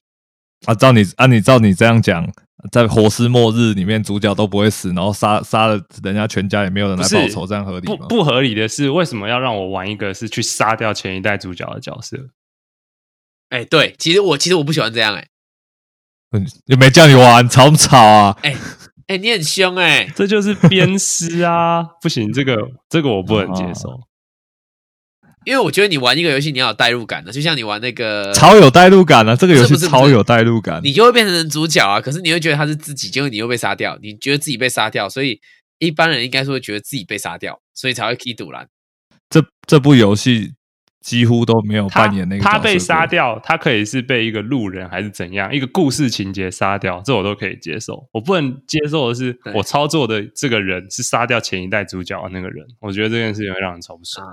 [0.65, 2.32] 啊，照你按你照你这样讲，
[2.71, 7.97] 在活尸末日里面主角都不会死，然后杀杀了人家全家也没有人来报仇，这样合理吗？
[8.08, 12.30] 不不合理的是，为什么要让我玩一个是去杀掉前一代主角的角色？
[13.49, 15.28] 哎，对，其实我其实我不喜欢这样、哎
[16.32, 18.38] 嗯，又没叫你玩，吵不吵啊？
[19.08, 21.84] 哎，你很凶哎、这就是鞭尸啊！
[22.02, 22.58] 不行，这个
[22.89, 23.99] 这个我不能接受。
[25.45, 29.36] 因为我觉得你玩一个游戏你要有代入感的，就像你玩那个，超有代入感啊！
[29.36, 30.79] 这个游戏超有代入感。
[30.84, 31.99] 你就会变成主角啊。
[31.99, 35.39] 可是你会觉得他是自己，结果你又被杀掉，你觉得自己被杀掉，所以
[35.79, 38.67] 一般人应该是会觉得自己被杀掉，所以才会 key 堵拦。
[39.29, 40.53] 这这部游戏
[41.01, 48.08] 几乎都没有扮演那个角色他被杀掉，他可以是被一个路人还是怎样，一个故事情节杀掉，这我都可以接受。
[48.13, 54.25] 我不能接受的是，我操作的这个人是杀掉前一代主角的那个人，我觉得这件事情会让人超不爽。
[54.25, 54.32] 啊，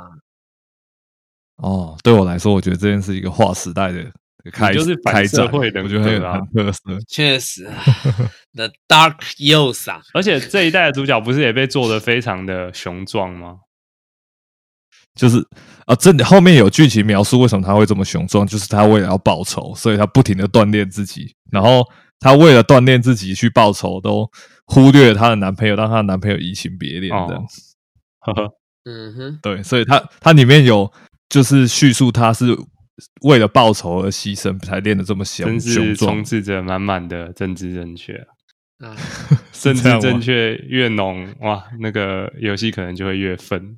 [1.63, 1.97] 哦。
[2.03, 4.05] 对我来说，我觉得这件是一个划时代的
[4.53, 6.81] 开你就是反社会人我觉得很有格啊很特色。
[7.07, 7.75] 确实啊，
[8.55, 13.57] The Dark Youth 啊，而且这一代的主角不是也被做的非常的雄壮吗？
[15.15, 15.45] 就是
[15.87, 21.85] 啊，这里后面有剧情描述为什么他会这么雄壮，就是他为了要报仇，所以他不停的锻炼自己，然后
[22.21, 24.31] 他为了锻炼自己去报仇，都
[24.65, 27.45] 忽略了她的男朋友，让她的男朋友移情别恋这样。
[27.47, 27.61] 子
[28.21, 28.49] 呵呵，
[28.85, 30.91] 嗯哼，对，所以他他里面有
[31.31, 32.55] 就是叙述他是
[33.23, 36.23] 为了报仇而牺牲，才练得这么雄真是充。
[36.23, 38.27] 斥着满满的政治正确啊。
[38.81, 38.97] 啊，
[39.53, 43.77] 政治正确越浓，哇，那个游戏可能就会越分。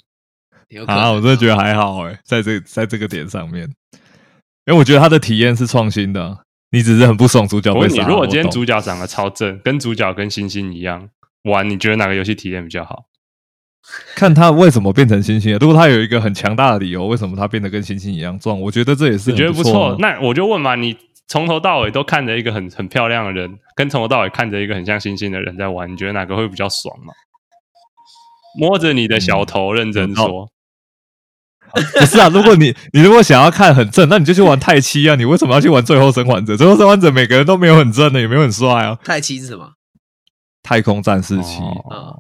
[0.87, 3.65] 啊，我真的觉得还好哎，在这在这个点上面，
[4.65, 8.09] 因为我觉得他的体验是创新的，你只是很不爽主角被杀你。
[8.09, 11.11] 如果今天主角长得超正，跟主角跟星星一样
[11.51, 13.05] 玩，你觉得哪个游戏体验比较好？
[14.15, 27.13] 看他为什么变成星星了，如果他有一个很强大的理由，为什么他变得跟星星一样壮，我觉得这也是你觉得不错那我就问嘛，你从头到尾都看着一个很很漂亮的人，跟从头到尾看着一个很像星星的人在玩，你觉得哪个会比较爽嘛？
[28.59, 30.49] 摸着你的小头，认真说，
[31.99, 35.15] 不是啊，如果你你如果想要看很正，那你就去玩太七啊！
[35.17, 36.57] 你为什么要去玩最后生还者？
[36.57, 38.99] 最后生还者每个人都没有很正的，也没有很帅啊。
[39.03, 39.73] 太七是什么？
[40.63, 42.17] 太空战士七、哦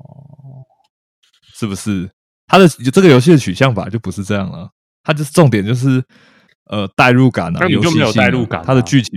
[1.62, 2.10] 是不是？
[2.48, 4.68] 他的这个游戏的取向吧就不是这样了，
[5.04, 6.02] 他就是重点就是
[6.68, 9.12] 呃代入感啊，那你就没有游戏性啊代入感啊它的剧情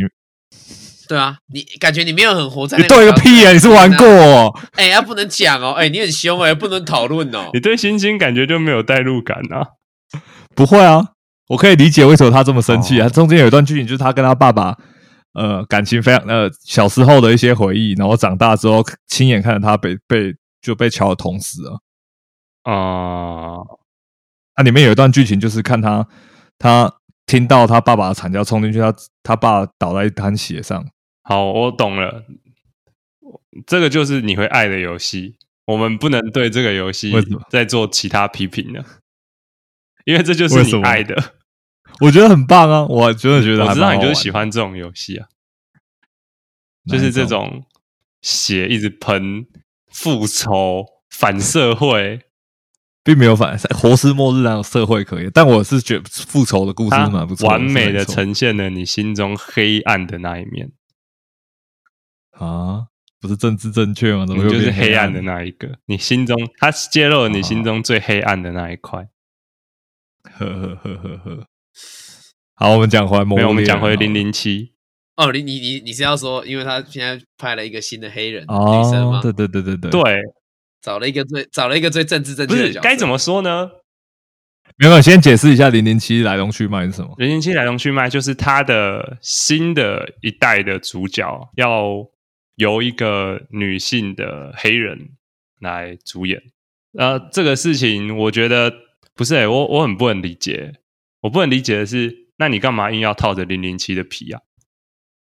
[1.10, 3.52] 对啊，你感觉你没有很活在你 对个个屁啊！
[3.52, 4.06] 你是玩过？
[4.08, 4.60] 哦？
[4.78, 7.60] 哎，呀，不能讲哦，哎，你很凶哎，不能讨论哦你。
[7.60, 9.66] 对星星感觉就没有代入感啊？
[10.56, 11.08] 不会啊，
[11.50, 13.08] 我可以理解为什么他这么生气啊。
[13.08, 14.78] 哦中间有一段剧情就是他跟他爸爸
[15.34, 21.80] 呃感情非常呃小时候的一些回忆，然后长大之后亲眼看着他被被就被乔尔捅死了。
[22.66, 23.62] 啊、
[24.56, 26.08] 它里面有一段剧情，就是看他
[26.58, 26.92] 他
[27.26, 30.86] 听到他爸爸的惨叫冲进去，他他爸倒在一滩血上。
[31.22, 32.26] 好，我懂了，
[33.68, 35.38] 这个就是你会爱的游戏。
[35.66, 37.12] 我们不能对这个游戏
[37.50, 38.86] 再做其他批评了，
[40.06, 41.16] 因为这就是你爱的。
[42.02, 45.28] 我觉得很棒啊，我真的觉得我知道你就是喜欢欢这种游戏啊，
[46.88, 47.66] 就是这种种
[48.22, 49.48] 血一直喷、
[49.88, 52.25] 复仇、反社会，
[53.06, 60.72] 并没有反活尸末日那种社会可以，但我是觉得复仇的故事是蛮不错，完美的呈现了你心中黑暗的那一面。
[62.32, 62.88] 啊，
[63.22, 64.26] 不是政治正确吗？
[64.26, 69.08] 怎么就是黑暗的那一个，你心中他揭露了你心中最黑暗的那一块。
[70.24, 71.46] 呵呵呵呵呵。
[72.56, 74.74] 好，我们讲回来，没有，我们讲回零零零七，
[75.18, 80.16] 哦，你你你你是要说，因为他现在拍了一个新的黑人女生吗？，哦对对对对对，对，
[80.86, 83.72] 找了一个最找了一个最政治正不确的角色，是该怎么说呢？
[84.78, 87.16] 没有，先解释一下零零七来龙去脉是什么。
[87.18, 92.06] 零零七来龙去脉就是他的新的一代的主角要
[92.58, 95.10] 由一个女性的黑人
[95.60, 96.40] 来主演。
[97.00, 98.72] 呃，这个事情我觉得
[99.16, 100.76] 不是、欸，我我很不能理解。
[101.22, 104.42] 我不能理解的是，那你干嘛硬要套着零零七的皮啊？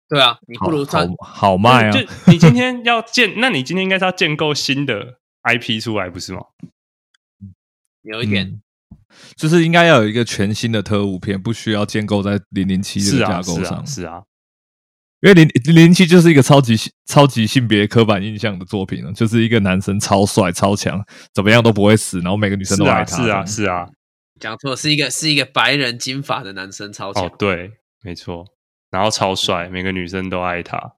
[0.10, 1.92] 对啊，你不如穿好好卖啊！
[1.92, 6.42] 就就你今天要建， 那你今天应该是要建构新的 IP 出来，不是吗？
[8.02, 8.62] 有一点，嗯
[9.36, 14.24] 就是应该要有一个全新的特务片，不需要建构在零零七这是啊，个架构是啊上，，是啊，
[15.22, 23.90] 因为零零零七就是一个超级超级性别刻板印象的作品了，就是一个男生超帅超强，怎么样都不会死，然后每个女生都爱他，是啊，是啊。
[24.40, 27.72] 讲错，是一个是一个白人金发的男生超强哦，，对，
[28.04, 28.46] 没错。
[28.92, 30.94] 然后超帅，每个女生都爱他。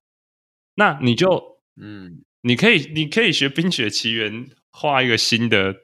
[0.75, 5.75] 那你就嗯，你可以，你可以学《冰雪奇缘》，画一个新的，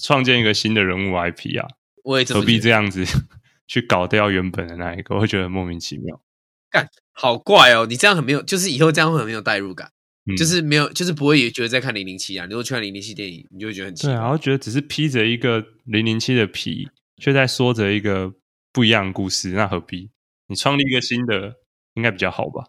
[0.00, 1.66] 创建一个新的人物 IP 啊，
[2.04, 3.04] 我也这何必这样子
[3.66, 5.14] 去搞掉原本的那一个？
[5.14, 6.20] 我会觉得莫名其妙。
[7.12, 9.92] 好怪哦，你这样很没有，就是以后这样会很没有代入感，
[10.26, 18.32] 嗯就是没有，就是不会觉得在看零零七啊，你如果去看零零七电影，你就会觉得很奇怪，对啊，我觉得只是披着一个零零七的皮，却在说着一个
[18.72, 20.10] 不一样的故事，那何必？
[20.48, 21.54] 你创立一个新的，
[21.94, 22.64] 应该比较好吧？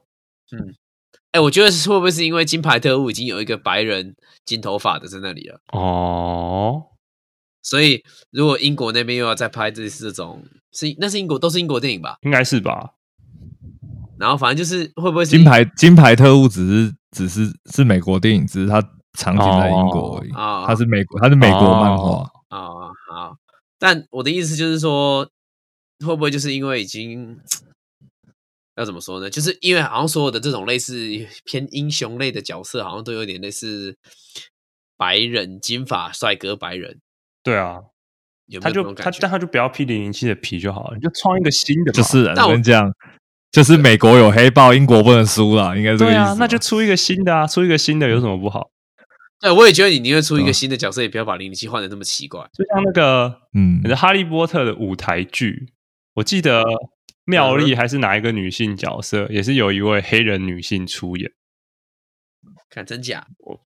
[1.36, 6.84] 哎、我觉得是会不会是因为金牌特务已经有一个白人金头发的在那里了，哦，
[7.62, 12.18] 所以如果英国那边又要再拍这这种，是那是英国都是英国电影吧？
[12.22, 12.92] 应该是吧？
[14.18, 18.82] 然后反正就是会不会是金牌金牌特务只是只是是美国电影，只是它
[19.18, 22.32] 场景在英国而已，哦它是美国它是美国漫画。
[22.50, 23.36] 哦啊、好，
[23.78, 25.28] 但我的意思就是说，
[26.06, 27.38] 会不会就是因为已经
[28.76, 29.30] 要怎么说呢？
[29.30, 30.96] 就是因为好像所有的这种类似
[31.46, 33.98] 偏英雄类的角色，好像都有点类似
[34.98, 37.00] 白人金发帅哥白人，
[37.44, 37.82] 对啊，
[38.48, 38.94] 有没他就？
[38.94, 42.92] 他但他就不要 P 零零七的皮就好了，你就创一个新的，就是啊但我我跟你讲，
[43.52, 46.26] 就是美国有黑豹，英国不能输了，应该是这个意思吧。
[46.26, 48.72] 对啊，那就出一个新的啊，出一个新的有什么不好？
[49.40, 52.42] 对，我也觉得你宁愿出一个新的角色，也不要把零零七换的那么奇怪。
[52.54, 55.74] 就像那个嗯你的《哈利波特》的舞台剧，
[56.16, 56.64] 我记得
[57.26, 61.32] 妙嗯丽还是哪一个女性角色，也是有一位黑人女性出演。
[62.70, 63.28] 看真假？
[63.40, 63.60] 我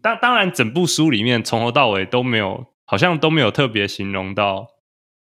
[0.00, 4.66] 当当然，整部书里面从头到尾都没有，好像都没有特别形容到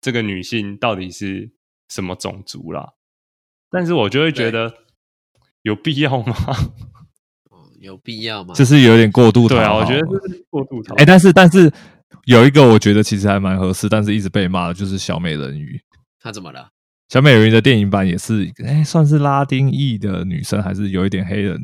[0.00, 1.50] 这个女性到底是
[1.88, 2.92] 什么种族啦。
[3.70, 4.72] 但是我就会觉得
[5.62, 6.34] 有必要吗？
[7.50, 8.54] 哦，有必要吗？
[8.54, 11.72] 这是有点过度讨对啊，我觉得这是过度讨哎、但是但是
[12.26, 15.80] 有一个我觉得其实还蛮合适，但是一直被骂的就是小美人鱼。
[16.20, 16.70] 她怎么了？
[17.12, 21.60] 小美人鱼的电影版也是，哎、算是拉丁裔的女生，还是有一点黑人，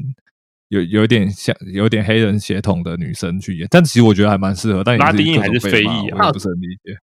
[0.69, 4.85] 有有一点像有一点黑人血统的女生去演，但其实我觉得还蛮适合。
[4.85, 6.99] 但拉丁裔还是非裔啊我也不是很理解。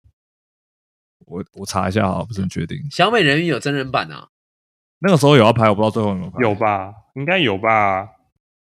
[1.26, 2.78] 我我查一下哈，不是很确定。
[2.90, 4.28] 小美人鱼有真人版啊？
[5.00, 6.40] 那个时候有要拍，我不知道最后有没有拍。
[6.40, 6.94] 有吧？
[7.16, 8.08] 应该有吧？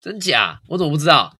[0.01, 0.59] 真假？
[0.67, 1.37] 我怎么不知道？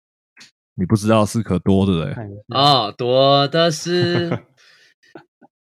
[0.76, 2.16] 你不知道是可多的嘞。
[2.56, 4.30] 哦，多的是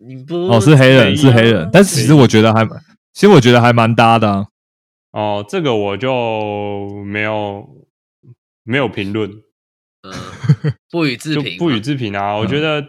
[0.06, 2.80] 你不哦，是黑人，是黑人，但是其实我觉得还蛮，
[3.14, 4.48] 其实我觉得还蛮搭的、啊。
[5.12, 7.68] 哦，这个我就没有
[8.64, 9.30] 没有评论，
[10.02, 12.36] 嗯，不予置 评，不予置评啊。
[12.36, 12.86] 我嗯觉得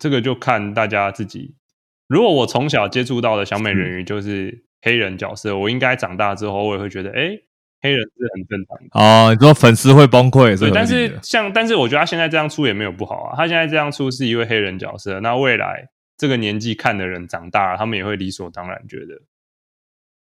[0.00, 1.54] 这个就看大家自己
[2.08, 7.28] 如果我从小接触到的小美人鱼就是黑人角色，我应该长大之后我也会觉得，哎，
[7.82, 8.88] 黑人是很正常的。
[8.92, 13.36] 哦，你说粉丝会崩溃是对，但是像，但是我觉得他现在这样出也没有不好啊。
[13.36, 19.20] 他现在这样出是一位黑人角色，那未来这个年纪看的人长大了，他们也会理所当然觉得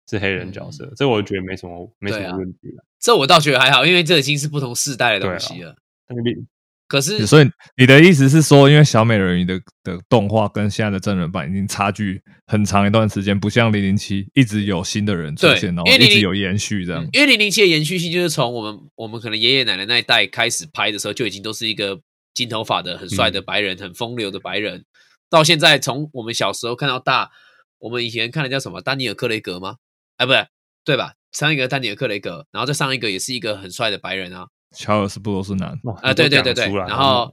[0.08, 2.84] 是黑人角色，这我觉得没什么没什么问题了。
[2.98, 5.76] 这我倒觉得还好，因为这已经是不同世代的东西了。
[6.06, 6.44] 但是
[6.88, 17.08] 可是所以你的意思是说，因为小美人鱼的的动画跟现在的真人版已经差距很长一段时间，不像零零七一直有新的人出现，然后因为00一直有延续这样。
[17.12, 22.00] 因为零零七的延续性就是从我们我们可能爷爷奶奶那一代开始拍的时候，就已经都是一个
[22.34, 24.84] 金头发的很帅的白人，很风流的白人，
[25.30, 27.30] 到现在从我们小时候看到大，
[27.78, 29.76] 我们以前看的叫什么丹尼尔克雷格吗？
[30.16, 30.46] 哎，不对，
[30.84, 31.14] 对吧？
[31.32, 37.32] 上一个丹尼尔克雷格，然后再上一个也是一个很帅的白人啊，乔尔斯布鲁斯南，哇啊，对对对对，然后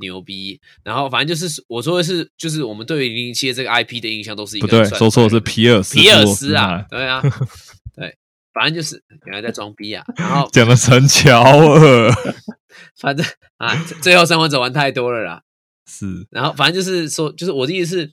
[0.00, 7.20] 牛逼，然后反正就是我说的是，就是我们对于零零七的这个 IP 的印象都是一不对，个帅说错了是皮尔斯，皮尔斯啊，，对啊，
[7.96, 8.16] 对，
[8.54, 12.12] 反正就是原来在装逼啊，然后讲的成乔尔
[12.96, 13.26] 反正
[13.58, 15.42] 啊，最后生还者玩太多了啦。
[15.90, 18.12] 是然后反正就是说，就是我的意思是，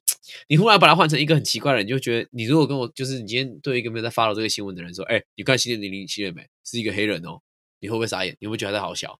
[0.49, 6.47] 你忽然把它换成一个很奇怪的人，你就觉得你如果跟我，就是你今天对一个没有在 follow 这个新闻的人说，哎，你看新的零零七了没？
[6.63, 7.39] 是一个黑人哦，
[7.79, 8.35] 你会不会傻眼？
[8.39, 9.19] 你会不会觉得他好小？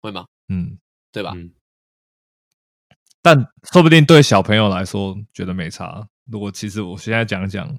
[0.00, 0.26] 会吗？
[0.48, 0.78] 嗯，
[1.12, 1.32] 对吧？
[1.36, 1.52] 嗯
[3.22, 3.36] 但
[3.70, 6.08] 说不定对小朋友来说觉得没差。
[6.24, 7.78] 如果其实我现在讲讲，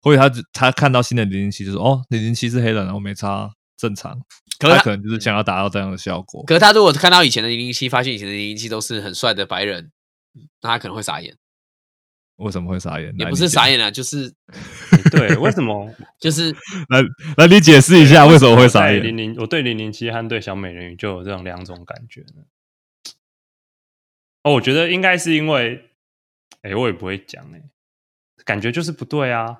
[0.00, 4.20] 或者他只他看到新的零零七就说哦，零零七是黑人，然后没差，正常。
[4.58, 6.44] 可是他他可能就是想要达到这样的效果。
[6.44, 9.90] 可是他如果看到以前的零零七，发现以前的零零七都是很帅的白人，
[10.60, 11.34] 那他可能会傻眼，
[12.36, 13.14] 为什么会傻眼？
[13.18, 14.30] 也不是傻眼啊，就是
[15.10, 16.52] 对，为什么 就是
[16.90, 17.00] 来
[17.38, 19.02] 来，你解释一下为什么会傻眼？
[19.02, 22.42] 零零，我对零零七和对小美人鱼就有这种两种感觉呢？
[24.42, 25.90] 哦，我觉得应该是因为，
[26.60, 27.62] 哎，我也不会讲哎，
[28.44, 29.56] 感觉就是不对啊。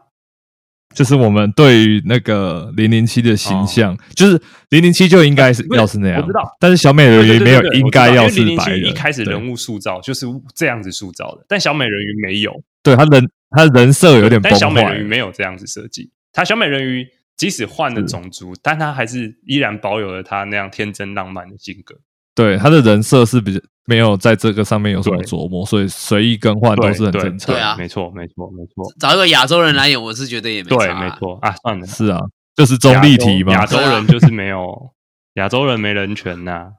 [0.95, 16.11] 就是我们对于那个零零七的形象，就是零零七就应该是要是那样，我知道，但是小美人鱼没有应该要是我知道因为007白人，一开始人物塑造就是这样子塑造的，但小美人鱼没有，对他人他人设有点崩但小美人鱼坏，没有这样子设计。
[16.32, 21.97] 她小美人鱼即使换了种族，但她还是依然保有了她那样天真浪漫的性格。
[22.32, 23.61] 对他的人设是比较
[23.91, 27.55] 没有在这个上面有什么琢磨，所以随意更换都是很对正常。
[27.55, 27.74] 对啊。
[27.76, 31.01] 没错，没错，没错，找一个亚洲人来演，我是觉得也没对，差啊。
[31.01, 32.20] 没错啊，算了，是啊，
[32.55, 33.53] 就是中立题嘛。
[33.53, 33.66] 亚。
[33.66, 34.93] 洲人就是没有
[35.34, 36.70] 亚洲人没人权呐、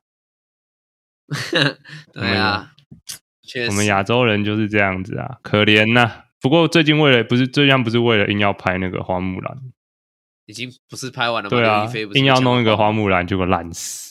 [2.14, 2.72] 对啊，
[3.44, 6.10] 确实，我们亚洲人就是这样子啊，可怜呐、
[6.42, 9.58] 不过最近为了不是最近不是为了硬要拍那个花木兰，
[10.46, 11.58] 已经不是拍完了吗？
[11.58, 14.11] 对啊硬要弄一个花木兰，结果烂死。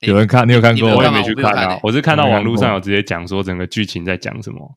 [0.00, 0.94] 哎有人看，你有看过？
[0.94, 4.76] 我也没去看啊我是看到网络上有直接讲说整个剧情在讲什么，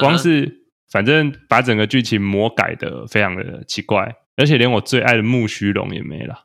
[0.00, 6.44] 光是反正把整个剧情魔改的非常的奇怪，而且连我最爱的木须龙也没了。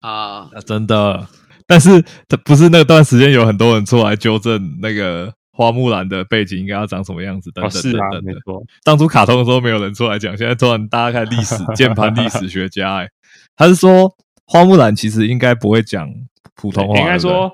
[0.00, 1.26] 啊，啊真的。
[1.66, 8.32] 但是这不是那段时间有很多人出来纠正那个花木兰的背景应该要长什么样子等哦，等等等的。
[8.34, 13.08] 没错，当初卡通的时候没有人出来讲，现在突然大家看历史 键盘历史学家、哎，
[13.56, 14.16] 他是说
[14.46, 16.08] 花木兰其实应该不会讲
[16.54, 17.52] 普通话，应该说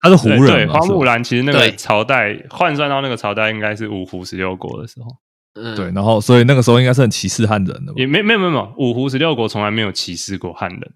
[0.00, 5.08] 他是胡人对，人，花木兰其实那个朝代换算到那个朝代应该是五胡十六国的时候，
[5.54, 7.92] 嗯，对，然后所以那个时候应该是很歧视汉人的。
[7.96, 10.92] 也没没有没有没有五胡十六国从来没有歧视过汉人，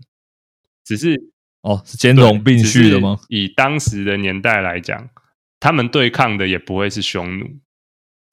[0.85, 1.21] 只是
[1.63, 3.19] 哦，是兼容并蓄的吗？？
[3.29, 5.09] 以当时的年代来讲，
[5.59, 7.47] 他们对抗的也不会是匈奴，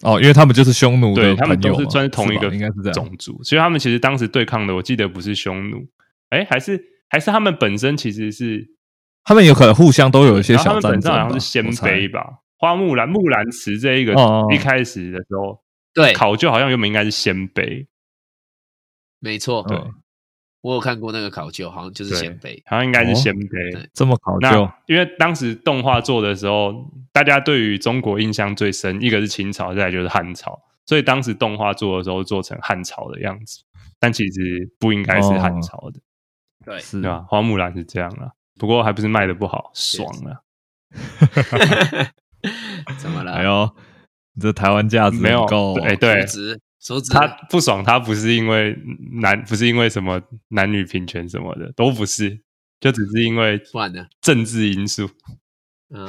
[0.03, 2.93] 哦，因为他们就是匈奴的对他们朋友嘛都是算是同一个应该是这样。
[2.93, 5.87] 种族，所以他们其实当时对抗的，我记得不是匈奴，
[6.29, 8.67] 哎，还是还是他们本身其实是
[9.23, 12.39] 他们有可能互相都有一些小战争吧，本身好像是鲜卑吧。
[12.57, 14.13] 花木兰木兰辞这一个
[14.53, 15.61] 一开始的时候，
[15.93, 17.87] 对，考究好像原本应该是鲜卑，
[19.19, 19.77] 没错，对
[20.61, 23.71] 我有看过那个考究，好像就是鲜卑，好像应该是哦鲜卑。
[23.71, 33.63] 对这么考究因为当时动画做的时候，大家对于中国印象最深，一个是清朝，再来就是汉朝，所以当时动画做的时候做成汉朝的样子，
[34.01, 36.01] 但其实不应该是汉朝的，
[36.69, 37.25] 对，是对吧？
[37.27, 40.37] 花木兰是这样啊，不过还不是卖的不好，爽啊！
[42.99, 43.33] 怎么了？
[43.33, 43.75] 哎呦，
[44.33, 48.77] 你这台湾价值没有很够哦，哎对手指手指，他不爽，他不是因为
[49.21, 52.39] 男，不是因为什么男女平权什么的，都不是，
[52.79, 54.05] 就只是因为不然呢？
[54.21, 55.09] 政治因素，
[55.89, 56.07] 嗯，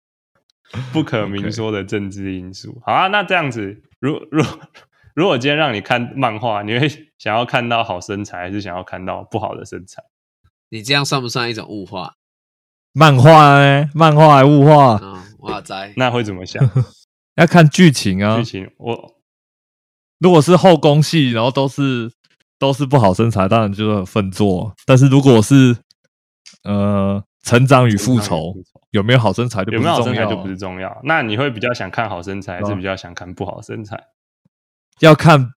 [0.92, 2.82] 不可明说的政治因素。
[2.84, 4.44] 好啊，那这样子，如如
[5.20, 10.02] 如果今天让你看漫画，你会想要看到好身材，还是想要看到不好的身材？
[10.70, 12.14] 你这样算不算一种物化？
[12.94, 13.90] 漫画呢？
[13.94, 14.98] 漫画还物化？
[15.02, 16.66] 嗯，哇塞，那会怎么想？
[17.36, 18.44] 要看剧情啊剧。
[18.44, 19.16] 情我
[20.20, 22.10] 如果是后宫戏，然后都是
[22.58, 24.74] 都是不好身材，当然就是很奋作。
[24.86, 25.76] 但是如果是
[26.64, 28.54] 呃成长与复仇，
[28.92, 30.98] 有没有好身材就不有没有好身重要就不是重要。
[31.04, 34.02] 那你会比较想看好身材，还是嗯比较想看不好身材？
[35.00, 35.52] 要看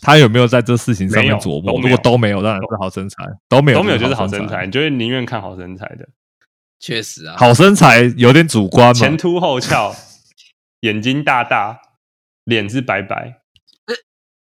[0.00, 1.80] 他有没有在这事情上面琢磨。
[1.80, 4.66] 如果都没有，当然是好身材；都没有都没有就是好身身材，。
[4.66, 6.08] 你就会宁愿看好身材的，
[6.78, 9.16] 确实啊，好身材有点主观嘛前。
[9.16, 9.94] 凸后翘，
[10.82, 11.80] 眼睛大大，
[12.44, 13.40] 脸是白白。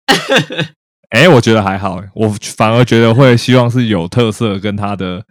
[1.09, 5.25] 哎、我觉得还好、欸，我反而觉得会希望是有特色，跟他的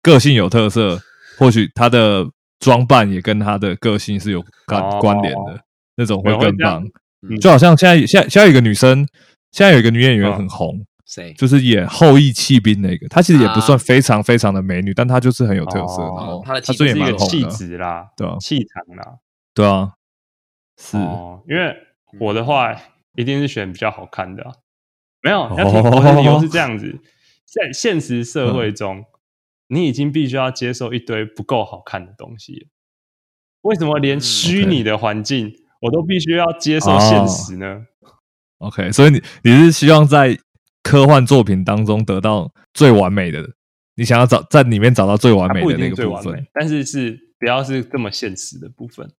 [0.00, 1.00] 个性有特色，
[1.38, 2.24] 或许他的
[2.60, 5.60] 装扮也跟他的个性是有关、哦关联的，
[5.96, 6.84] 那种会更棒。
[7.30, 7.40] 嗯。
[7.40, 9.06] 就好像现在现在现在有一个女生，
[9.52, 11.32] 现在有一个女演员嗯很红，谁？
[11.34, 19.18] 就是演《后羿弃兵》那个，她其实也不算啊非常非常的美女，但她就是很有特色，哦然后她的她是一个气质啦，对啊气场啦。
[19.54, 19.92] 对啊，
[20.76, 21.76] 是哦，因为
[22.18, 22.74] 我的话
[23.16, 24.52] 一定是选比较好看的啊、
[25.22, 26.98] 没有，哦要听我的理由是这样子，
[27.46, 29.04] 在现实社会中，
[29.68, 32.66] 你已经必须要接受一堆不够好看的东西了。
[33.62, 35.54] 为什么连嗯虚拟的环境
[35.84, 37.84] 我都必须要接受现实呢
[38.58, 40.38] ？OK，所以你你是希望在
[40.82, 43.46] 科幻作品当中得到最完美的，
[43.94, 49.12] 你想要找在里面找到最完美的那个部分最完美，但是是不要是这么现实的部分。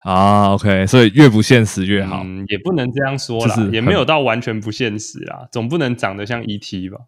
[0.00, 2.22] 啊？OK，所以越不现实越好。
[2.22, 6.98] 嗯，也不能这样说啦，就是也没有到完全不现实啦，总不能长得像 ET 吧？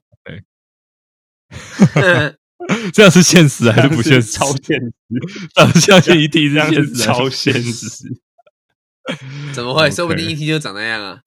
[2.93, 4.33] 这样是现实还是不现实？
[4.33, 4.93] 超现实，
[5.55, 8.05] 长得像 ET 这样现实超不现现实？
[9.53, 9.91] 怎么会？
[9.91, 11.21] 说不定 ET 就长那样啊！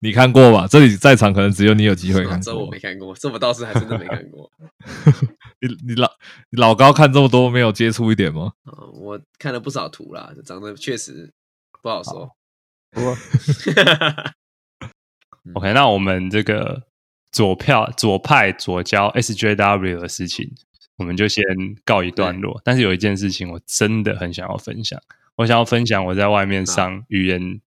[0.00, 0.66] 你看过吧？
[0.68, 2.70] 这里在场可能只有你有机会看这我过。
[2.72, 4.50] 没看过，这我倒是还真的没看过。
[5.62, 6.10] 你你老
[6.50, 8.52] 你老高看这么多，没有接触一点吗？
[8.66, 11.32] 嗯，我看了不少图啦，长得确实
[11.80, 12.28] 不好说。
[12.90, 13.16] 不过
[15.54, 16.82] OK，那我们这个
[17.30, 20.52] 左票左派左交 SJW 的事情，
[20.96, 21.44] 我们就先
[21.84, 22.60] 告一段落。
[22.64, 25.00] 但是有一件事情我真的很想要分享，
[25.36, 27.60] 我想要分享我在外面上语言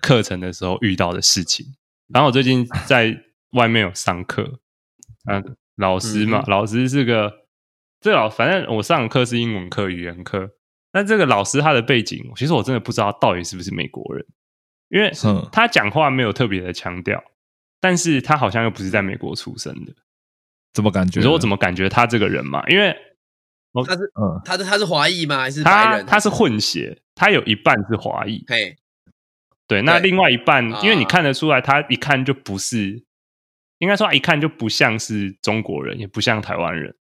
[0.00, 1.74] 课程的时候遇到的事情。
[2.08, 4.60] 然后我最近在外面有上课，
[5.24, 5.42] 啊，
[5.76, 7.46] 老师嘛，嗯老师是个
[8.00, 10.50] 这老，反正我上的课是英文课、语言课。
[10.90, 14.24] 但这个老师他的背景，其实我真的不知道到底是不是美国人，
[14.88, 17.22] 因为嗯他讲话没有特别的强调，
[17.78, 19.92] 但是他好像又不是在美国出生的。
[20.72, 21.20] 怎么感觉？
[21.20, 22.62] 你说我怎么感觉他这个人嘛？
[22.68, 22.94] 因为
[23.86, 25.38] 他是嗯他是他是华裔吗？
[25.38, 26.06] 还是白人？
[26.06, 28.76] 他他是混血，他有一半是华裔，嘿，
[29.66, 33.04] 对，那另外一半，啊因为你看得出来，他一看就不是，
[33.78, 36.96] 应该说他一看就不像是中国人，也不像台湾人。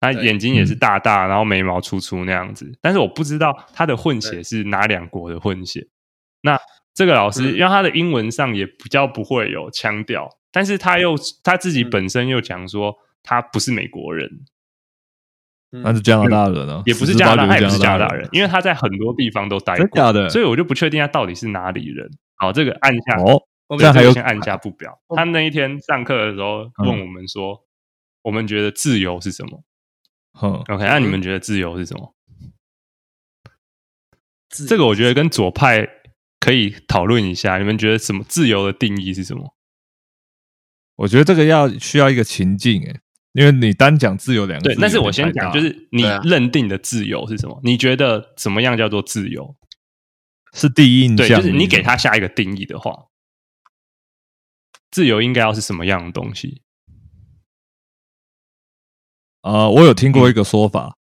[0.00, 5.88] 他眼睛也是嗯大大，然后眉毛粗粗那样子，但是我不知道他的混血是哪两国的混血。
[6.42, 6.56] 那
[6.94, 14.44] 这个老师，嗯因为他的英文上也比较不会有腔调，但是他又他自己嗯本身又讲说他不是美国人，
[15.72, 16.82] 嗯那是加拿大人啊？
[16.86, 22.10] 也不是加拿大，他也不是加拿大人人，因为他在很多地方都待过，的所以我就不确定他到底是哪里人。
[22.36, 23.42] 好，这个按下哦。
[23.68, 24.98] 我这样还有先按下不表。
[25.14, 27.66] 他那一天上课的时候嗯问我们说，
[28.22, 29.62] 我们觉得自由是什么
[30.32, 32.14] 哼，？OK，那你们觉得自由是什么？
[34.48, 35.86] 这个我觉得跟左派
[36.40, 39.54] 可以讨论一下，你们觉得什么自由的定义是什么？
[40.98, 43.00] 我觉得这个要需要一个情境诶，
[43.32, 47.60] 因为你单讲自由两个对，字，但是我先讲，就是你认定的自由是什么？
[47.62, 49.56] 你觉得怎么样叫做自由？
[50.52, 53.06] 是第一印对，象，就是你给他下一个定义的话，
[54.90, 56.62] 自由应该要是什么样的东西？
[59.42, 60.96] 呃，我有听嗯过一个说法，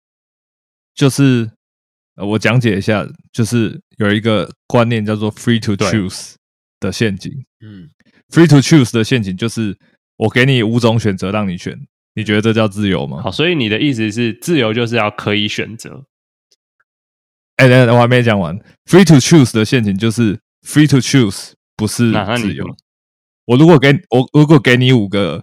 [0.94, 1.50] 就是、
[2.14, 6.36] 呃我讲解一下，就是有一个观念叫做 “free to choose”
[6.80, 7.30] 的陷阱。
[7.60, 7.90] 嗯
[8.32, 9.76] “free to choose” 的陷阱就是
[10.16, 11.78] 我给你五种选择让你选，
[12.14, 13.20] 你觉得这叫自由吗？
[13.22, 16.06] 好，所以你的意思是，自由就是要可以选择。
[17.56, 18.58] 哎，等等，我还没讲完。
[18.86, 22.66] “free to choose” 的陷阱就是 “free to choose” 不是自由。
[23.44, 25.42] 我如果给我如果给你五个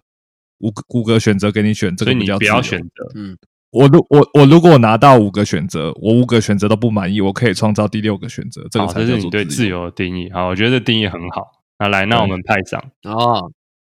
[0.60, 3.12] 五个五个选择给你选，这所以你不要选择。
[3.16, 3.38] 嗯，
[3.72, 10.32] 我如我我如果拿到五个选择，我五个选择都不满意，我可以创造第六个选择，这个，才是你对叫做自自由的定义。
[10.32, 11.59] 好，我觉得这定义很好。
[11.80, 13.52] 那来，那我们派上哦，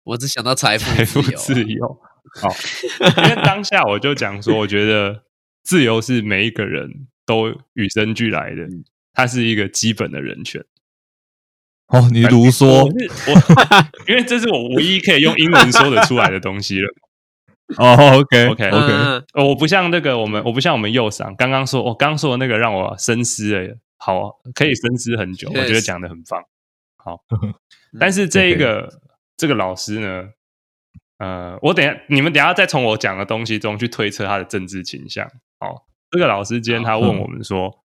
[0.04, 2.00] 我只想到财富财富自由啊自由。
[2.40, 2.48] 好，
[3.24, 5.24] 因为当下我就讲说，我觉得
[5.64, 8.66] 自由是每一个人都与生俱来的，
[9.12, 10.64] 它是一个基本的人权。
[11.88, 12.90] 哦，你如说我我，
[14.06, 16.88] 因为这是我唯一可以用英文说得出来的东西了。
[17.76, 26.42] 哦，OK OK OK，我不像那个我们，我不像我们右上刚刚说，我刚刚说的那个让我深思了，好，可以深思很久，我觉得讲的很棒。
[27.04, 27.24] 好，
[27.98, 29.00] 但是这一个
[29.36, 30.28] 这个老师呢，
[31.18, 35.28] 呃，我等下你们等下再从我讲的东西中去推测他的政治倾向。
[35.58, 37.84] 好，这个老师今天他问我们说，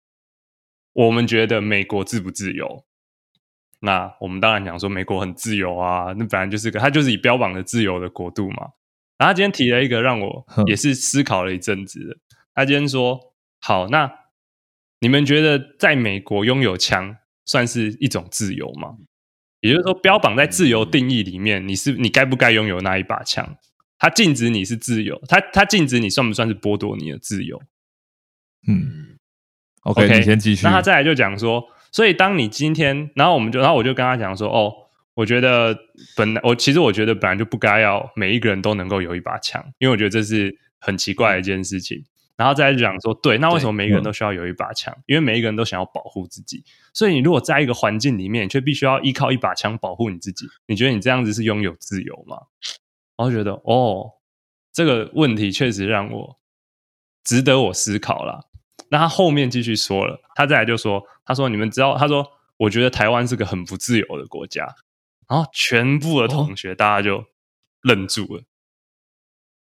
[0.93, 2.86] 我们觉得美国自不自由？
[3.80, 8.70] 那我们当然讲说美国很自由啊，那本来就是个，它就是以标榜的自由的国度嘛。
[9.18, 12.18] 然后他今天提了一个让我也是思考了一阵子的，
[12.53, 14.12] 他今天说，好，那
[14.99, 18.98] 你们觉得在美国拥有枪算是一种自由吗？
[19.62, 23.58] 也就是说，标榜在自由定义里面，你是你该不该拥有那一把枪？
[24.00, 27.62] 他禁止你是自由，他他禁止你算不算是剥夺你的自由？
[28.68, 29.20] 嗯
[29.84, 30.66] ，OK，你先继续。
[30.66, 34.74] 那他再来就讲说，所以当你今天，然后我们就，然后我就跟他讲说，哦，
[35.14, 35.78] 我觉得
[36.16, 42.04] 本来我其实我觉得本来就不该要每一个人都能够有一把枪，因为我觉得这是很奇怪的一件事情。
[42.36, 44.96] 然后再来讲说，对，那为什么每一个人都需要有一把枪？
[45.06, 46.64] 因为每一个人都想要保护自己，
[46.94, 52.38] 所以你如果在一个环境里面，你却必须要依靠一把枪保护你自己，你觉得你这样子是拥有自由吗？
[53.18, 54.14] 然后觉得，哦，
[54.72, 56.40] 这个问题确实让我
[57.24, 58.46] 值得我思考啦。
[58.90, 62.26] 那他后面继续说了，他再来就说，他说你们知道，他说
[62.58, 64.64] 我觉得台湾是个很不自由的国家，
[65.30, 67.24] 然后全部的同学大家就
[67.82, 68.44] 愣住了。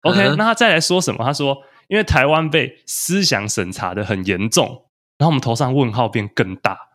[0.03, 1.24] OK，、嗯那他再来说什么？
[1.24, 1.62] 他说
[1.93, 4.86] 因为台湾被思想审查的很严重，
[5.18, 6.88] 然后我们头上问号变更大。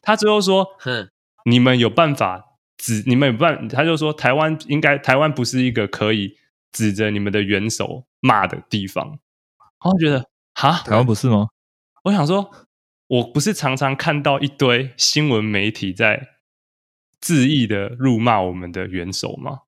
[0.00, 1.10] 他最后说，哼，
[1.44, 6.38] 你们有办法指你们有办，他就说台湾应该台湾不是一个可以
[6.72, 9.06] 指着你们的元首骂的地方。
[9.06, 11.48] 然后觉得哈，台湾不是吗？
[12.04, 12.50] 我想说，
[13.08, 16.28] 我不是常常看到一堆新闻媒体在
[17.20, 19.58] 恣意的辱骂我们的元首吗？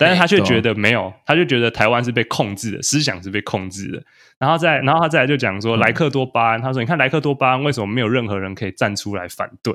[0.00, 4.02] 但是他却觉得没有，他就觉得台湾是被控制的，思想是被控制的。
[4.38, 9.74] 然后再，然后他再来就讲说，嗯莱克多巴胺，他说，你看莱克多巴胺为什么没有任何人可以站出来反对？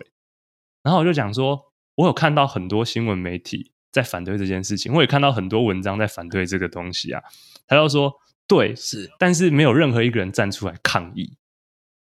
[0.81, 7.21] 然后我就讲说，我有看到很多新闻媒体在反对这件事情，我也看到很多文章在反对这个东西啊。
[7.67, 8.11] 他就说，
[8.47, 11.37] 对，是但是没有任何一个人站出来抗议。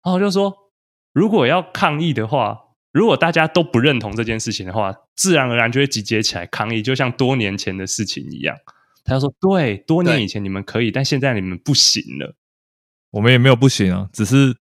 [0.01, 0.71] 然后我就说，
[1.11, 2.62] 如果要抗议的话，
[2.93, 8.55] 如果大家都不认同这件事情的话，自然而然就会集结起来抗议，就像多年前的事情一样。
[9.03, 12.35] 他就说，对，多年以前你们可以，但现在你们不行了。
[13.09, 14.55] 我们也没有不行啊，只是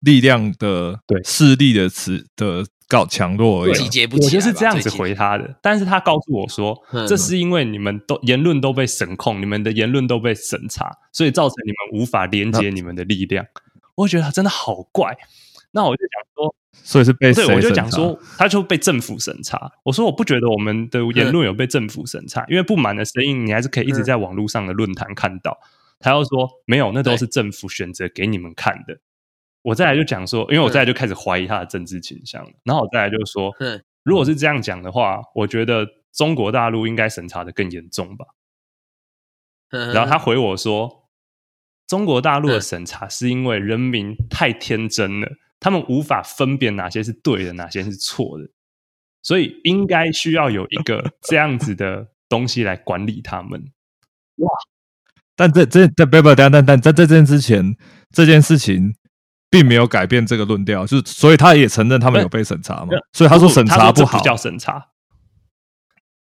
[0.00, 3.74] 力量的对势力的词的高强弱而已啊。
[3.74, 4.26] 集结不起来。
[4.26, 13.46] 我就是这样子回他的，但是他告诉我说，嗯这是因为你们都言论都被审控，你们的言论都被审查，所以造成你们无法连接你们的力量。
[13.94, 15.16] 我觉得他真的好怪。
[15.72, 19.72] 那我就想说，所以是被对，我就讲说，他就被政府审查。
[19.82, 25.58] 我说我不觉得我们的言论有被政府审查，因为不满的声音你还是可以一直在网络上的论坛看到。
[25.98, 28.98] 他又说没有，那都是政府选择给你们看的。
[29.62, 32.50] 我再来就讲说，因为我再来就开始怀疑他的政治倾向了。
[32.64, 38.24] 然后我再来就说，嗯如果是这样讲的话，我觉得中国大陆应该审查的更严重吧。
[39.68, 41.10] 然然后他回我说，
[41.86, 48.48] 中国大陆的嗯审查是因为人民太天真了，他们无法分辨哪些是对的，哪些是错的，
[49.22, 53.62] 所以应该需要有一个这样子的东西来管理他们。
[54.36, 54.48] 哇。
[55.36, 57.74] 但这这这不不，但但但在这件之前，
[58.10, 58.94] 这件事情
[59.48, 64.20] 并没有改变这个论调，就是所以他也承认他们有被审查嘛，所以他说审查不好。
[64.20, 64.88] 叫审查，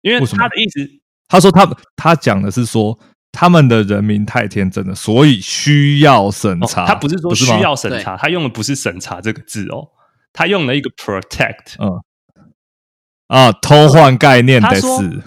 [0.01, 0.81] 因为他的意思
[1.29, 2.99] 他说他他讲的是说
[3.39, 6.87] 他们的人民太天真了，所以需要审哦，查。
[6.87, 9.91] 他不是说需要审查，他用的不是审查这个字哦，
[10.33, 11.77] 他用了一个 protect。
[13.27, 15.23] 啊，偷换概念的他说是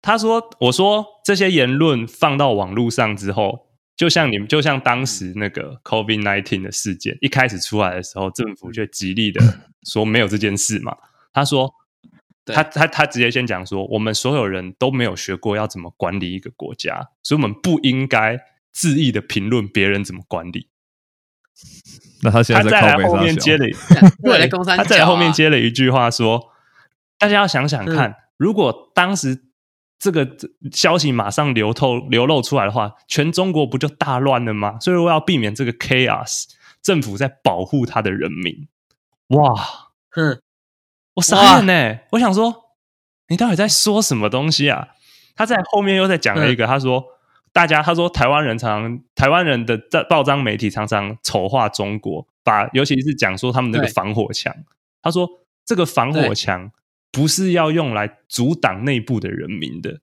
[0.00, 9.42] 他说：“我说这些言论放到网络上之后，就像你们，就像当时那个 COVID nineteen 的事件一开始出来的时候，政府就极力的
[9.82, 10.96] 说没有这件事嘛。
[11.34, 11.83] 他说，对
[12.46, 18.38] 他他他直接先讲说，我们所有人都没有学过要怎么管理一个国家，所以我们不应该
[18.74, 20.68] 恣意的评论别人怎么管理。
[22.22, 23.66] 那他现在在 后面接了
[24.76, 26.50] 他在后面接了一句话说
[27.18, 29.44] ：“大家要想想看，嗯如果当时
[29.98, 30.28] 这个
[30.72, 34.78] 消息马上流透流露出来的话，全中国不就大乱了吗？
[34.80, 36.46] 所以我要避免这个 chaos，
[36.82, 38.68] 政府在保护他的人民。
[39.28, 39.54] 哇，
[40.10, 40.40] 哼，
[41.14, 41.98] 我傻眼呢！
[42.12, 42.76] 我想说，
[43.28, 44.88] 你到底在说什么东西啊？
[45.34, 47.04] 他在后面又在讲了一个，他说。”
[47.54, 54.52] 大家他说台湾人常常台湾人的在报章媒体常常丑化中国，把尤其是讲说他们那个防火墙。
[55.00, 55.28] 他说
[55.64, 56.72] 这个防火对墙
[57.12, 60.00] 不是要用来阻挡内部的人民的，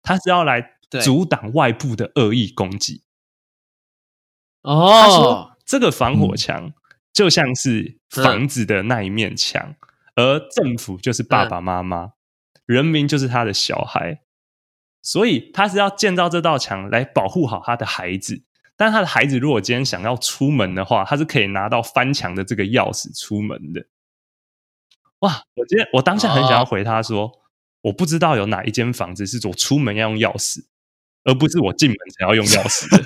[0.00, 3.02] 它是要来阻挡外部的恶意攻击。
[4.62, 6.72] 他哦说，这个防火墙
[7.12, 9.74] 就像是房子的那一面墙，
[10.14, 12.12] 而政府就是爸爸妈妈，
[12.66, 14.22] 人民就是他的小孩，
[15.00, 18.44] 所以他是要建造这道墙来保护好他的孩子。
[18.76, 23.86] 但他的孩子如果今天想要出门的话，他是可以拿到翻墙的这个钥匙出门的。
[25.20, 25.44] 哇！
[25.54, 27.30] 我今天我当下很想要回他说，
[27.82, 30.64] 我不知道有哪一间房子是我出门要用钥匙，
[31.24, 33.04] 而不是我进门才要用钥匙的。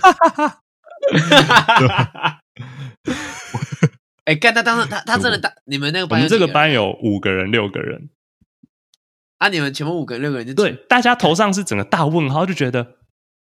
[4.26, 8.10] 哎，干他当时他他真的当你们那个班我们这个班有五个人、六个人，
[9.38, 12.96] 啊，你们全部五个六个人就对，大家头上是整个大问号，就觉得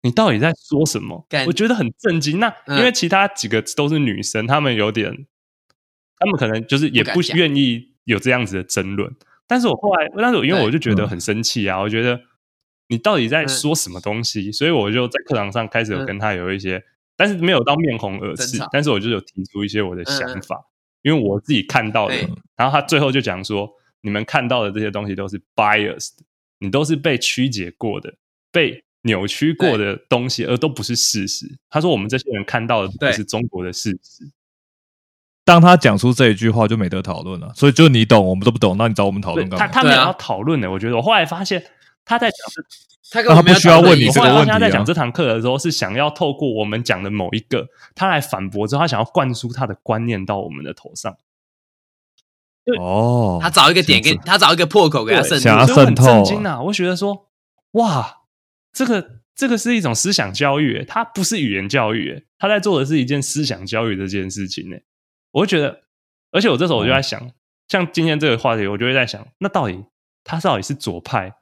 [0.03, 1.27] 你到底在说什么？
[1.47, 2.39] 我觉得很震惊。
[2.39, 5.27] 那嗯因为其他几个都是女生，她们有点，
[6.17, 9.13] 她们可能就是也不愿意有这样子的争论。
[9.49, 12.21] 但是我后来，但是我因为我就觉得嗯很生气啊，我觉得
[12.87, 14.53] 你到底在嗯说什么东西？
[14.53, 16.85] 所以我就在课堂上开始有嗯跟他有一些，
[17.21, 20.59] 但是没有到面红耳赤，但是我就有提出一些我的想法，
[21.03, 22.15] 因为我自己看到的。
[22.57, 23.69] 然后他最后就讲说，
[24.01, 26.13] 你们看到的这些东西都是 biased，
[26.61, 28.15] 你都是被曲解过的、
[28.51, 31.59] 被扭曲过的东西，而都不是事实。
[31.69, 34.25] 他说我们这些人看到的不是中国的事实。
[35.45, 37.53] 当他讲出这一句话，就没得讨论了。
[37.55, 39.67] 所以就你懂，我们都不懂，那你找我们讨论干嘛？
[39.67, 41.63] 他他没有要讨论的，我觉得我后来发现
[42.11, 42.39] 他在讲
[43.09, 51.17] 这他不需要问你这个问题啊讲这堂课的时候，是想要透过我们讲的某一个，他来反驳之后，他想要灌输他的观念到我们的头上。
[52.81, 56.61] 哦，他找一个点给他找一个破口给他渗想要入，所以我很渗透震惊啊！
[56.63, 57.29] 我觉得说，
[57.73, 58.23] 哇，
[58.73, 64.77] 这个这个是一种思想教育，他不是语言教育，他在做的是一件思想教育这件事情呢。
[65.31, 65.83] 我就觉得，
[66.33, 67.31] 而且我这时候我就在想，
[67.69, 69.85] 像今天这个话题，我就会在想，那到底
[70.25, 71.35] 他到底是左派，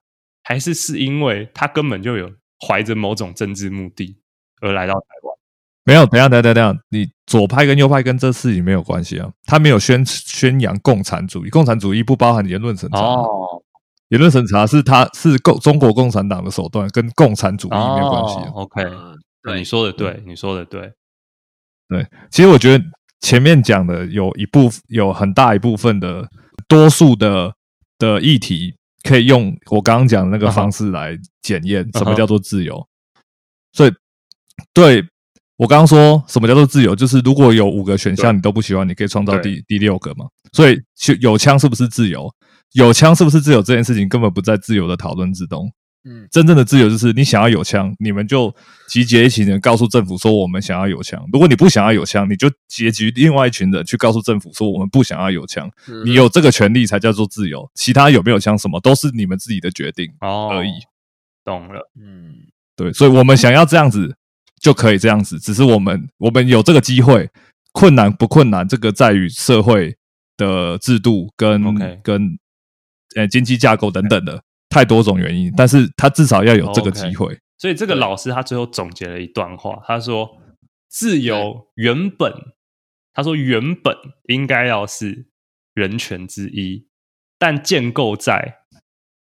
[0.49, 2.33] 还是是因为他根本就有
[2.67, 4.17] 怀着某种政治目的
[4.63, 5.37] 而来到台湾？
[5.85, 9.31] 没有，等一下，等一下，等下，你左派跟右派跟这事情没有关系啊。
[9.45, 12.99] 他没有宣宣扬共产主义，共产主义不包含言论审查。
[12.99, 13.63] 哦，
[14.09, 18.51] 言论审查是他是共中国共产党的手段，跟共产主义没有关系啊。
[18.55, 20.95] 哦 OK，嗯对你说的对，你说的对，
[21.91, 22.83] 对，其实我觉得
[23.21, 26.27] 前面讲的有一部有很大一部分的
[26.67, 27.53] 多数的
[27.99, 28.78] 的议题，
[29.09, 32.87] 可以用我刚刚讲的那个方式来检验什么叫做自由。
[33.73, 33.93] 所以，
[34.75, 35.03] 对
[35.57, 40.27] 我刚刚说什么叫做自由，就是如果有五个选项你都不喜欢，你可以创造第第六个嘛。
[40.53, 40.79] 所以，
[41.21, 42.33] 有枪是不是自由？
[42.73, 45.73] 有枪是不是自由这件事情根本不在自由的讨论之中。
[46.09, 48.55] 嗯真正的自由就是你想要有枪，你们就
[48.89, 51.23] 集结一群人告诉政府说我们想要有枪。
[51.33, 55.71] 如果你不想要有枪，你就结集另外一群人去告诉政府说我们不想要有枪。
[55.89, 60.71] 嗯你有这个权利才叫做自由，其他有没有枪什么都是你们自己的决定哦，而已。
[61.45, 61.91] 懂了。
[62.01, 62.35] 嗯
[62.77, 64.17] 对，所以我们想要这样子
[64.61, 67.29] 就可以这样子，只是我们我们有这个机会，
[67.73, 69.97] 困难不困难，这个在于社会
[70.37, 72.39] 的制度跟跟
[73.17, 74.45] 呃经济架构等等的
[74.79, 77.37] 太多种原因，但是他至少要有这个机会。
[77.59, 80.39] 所以这个老师他最后总结了一段话，他说
[80.89, 82.33] ：“自由原本，
[83.13, 83.97] 他说原本
[84.29, 85.27] 应该要是
[85.75, 86.87] 人权之一，
[87.41, 88.59] 但建构在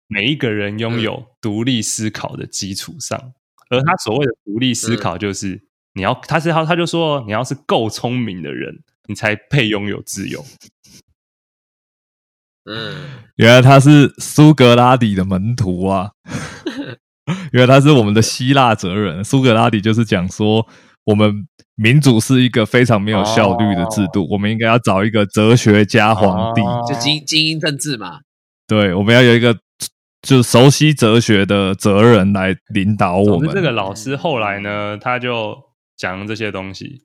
[0.07, 3.33] 每一个人拥有独立思考的基础上。
[3.71, 5.63] 而他所谓的独立思考，就是
[5.95, 10.45] 你要，他是他他就说，你要是够聪明的人，你才配拥有自由。
[12.69, 12.95] 嗯，
[13.37, 16.11] 原来他是苏格拉底的门徒啊！
[17.53, 19.25] 原来他是我们的希腊哲人。
[19.25, 20.67] 苏格拉底就是讲说，
[21.05, 26.61] 我们民主是一个非常没有效率的制度，我们应该要找一个哲学家皇帝。
[26.63, 28.21] 哦就精精英政治嘛，
[28.67, 29.57] 对，我们要有一个
[30.23, 33.49] 就熟悉哲学的哲人来领导我们。
[33.55, 35.57] 这个老师后来呢，他就
[35.97, 37.05] 讲这些东西，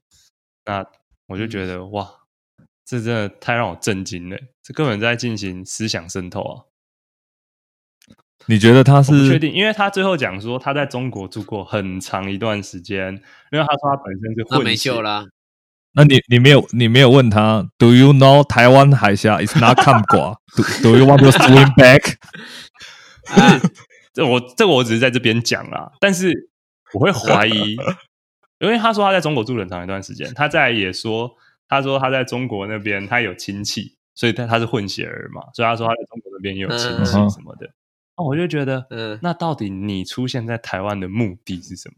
[0.66, 0.86] 那
[1.28, 2.08] 我就觉得哇，
[2.86, 6.64] 这真的太让我震惊了，这根本在进行思想渗透啊！
[8.48, 9.40] 你觉得他是不确？
[9.40, 13.14] 定，因为他最后讲说他在中国住过很长一段时间，
[13.52, 15.26] 因为他说他本身是混血救啦。
[15.96, 22.16] 那你你没有你没有问他？Do you know 台湾海峡 is not 看寡？Do Do you want to swim back？
[23.28, 23.62] 啊
[24.12, 26.50] 这我这个我只是在这边讲啦，但是
[26.94, 27.78] 我会怀疑，
[28.60, 31.36] 因为他说他在中国住了很长一段时间，他在也说，
[31.74, 37.70] 他说他在中国那边他有亲戚，所以他他是混血儿嘛，所以他说他在中国那边也有亲戚嗯什么的。
[38.16, 41.96] 那我就觉得，嗯那到底你出现在台湾的目的是什么？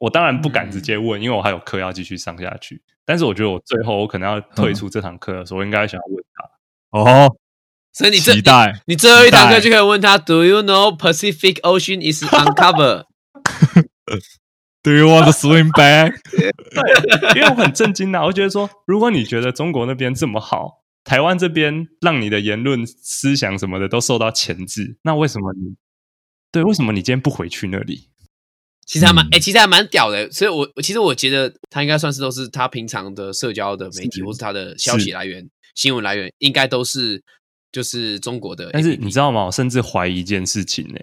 [0.00, 2.82] 我当然不敢直接问，因为我还有课要继续上下去。
[3.04, 6.44] 但是我觉得我最后我可能要退出这堂课的时候，我应该想要问他，
[6.98, 7.36] 哦，
[7.92, 13.06] 所以你这期待你最后一堂课就可以问他，Do you know Pacific Ocean is uncovered？
[14.88, 16.14] Do you want to swim back？
[17.36, 25.76] 因为我很震惊啊，我觉得说，如果你觉得中国那边这么好，台湾这边让你的言论、思想什么的都受到钳制，那为什么你
[26.50, 26.62] 对？
[26.62, 28.08] 为什么你今天不回去那里？
[28.86, 30.30] 其实还蛮嗯哎、其实还蛮屌的。
[30.32, 37.22] 所以我其实我觉得他应该算是都是他平常的社交的媒体是或是他的消息来源、新闻来源，应该都是
[37.70, 38.70] 就是中国的。
[38.72, 39.44] 但是你知道吗？
[39.44, 40.98] 我甚至怀疑一件事情呢、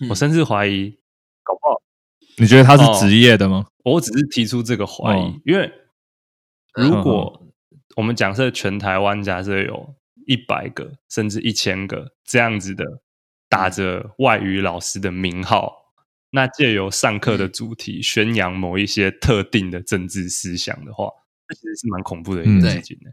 [0.00, 0.96] 嗯我甚至怀疑，
[1.42, 1.79] 搞不好
[2.36, 3.66] 你觉得他是职业的吗？
[3.84, 5.72] 我只是提出这个怀疑，哦因为
[6.74, 7.42] 如嗯果
[7.96, 9.94] 我们假设全台湾假设有
[10.26, 12.84] 一百个甚至一千个这样子的
[13.48, 15.74] 打着外语老师的名号，
[16.30, 21.08] 那借由上课的主题宣扬某一些特定的政治思想的话，
[21.48, 23.10] 这其实是蛮恐怖的一嗯件事情的。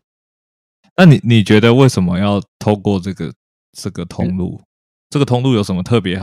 [0.95, 3.33] 那你你觉得为什么要透过这个
[3.71, 4.61] 这个通路？
[5.09, 6.19] 这个通路有什么特别？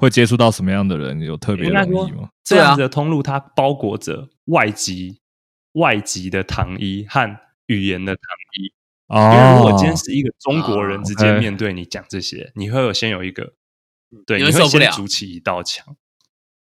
[0.00, 1.20] 会接触到什么样的人？
[1.20, 2.30] 有特别容易吗？
[2.42, 5.20] 这样子的通路，它包裹着外籍
[5.72, 8.22] 外籍的糖衣和语言的糖
[8.58, 8.72] 衣。
[9.12, 13.52] 因为哦，如果今天是一个中国人直接面对你讲这些，你会有先有一个，
[14.24, 15.96] 对，你你会先筑起一道墙。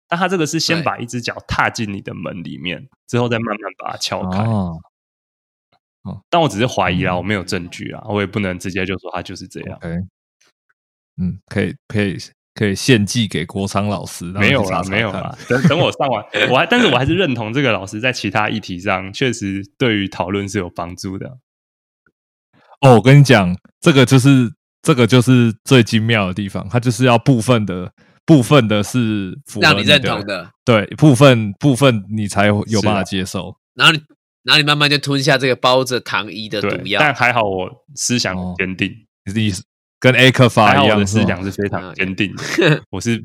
[0.07, 4.43] 但他这个是先把一只脚踏进你的门里面，之后再慢慢把它敲开。
[4.43, 4.79] 哦
[6.29, 9.79] 但我只是怀疑啦，嗯我没有证据啊，我也不能直接就说他就是这样。
[11.15, 12.17] 嗯，可以可以
[12.55, 15.35] 可以献祭给国昌老师，没有啦，没有啦。
[15.47, 21.37] 等等我上完，我还但是我还是认同这个老师在其他议题上确实对于讨论是有帮助的。
[22.81, 24.51] 哦，我跟你讲，这个就是
[24.81, 27.91] 这个就是最精妙的地方，它就是要部分的
[28.25, 33.55] 部分的是符合让你认的同，的，对，部分部分你才有办法接受。
[33.73, 34.01] 然后你
[34.43, 36.99] 然后你慢慢就吞下这个包着糖衣的毒，药。
[36.99, 38.91] 但还好我思想坚定。
[39.25, 39.63] 你的意思
[40.03, 43.23] 跟 A 克还法一样，我的思想是非常嗯坚定的， 我是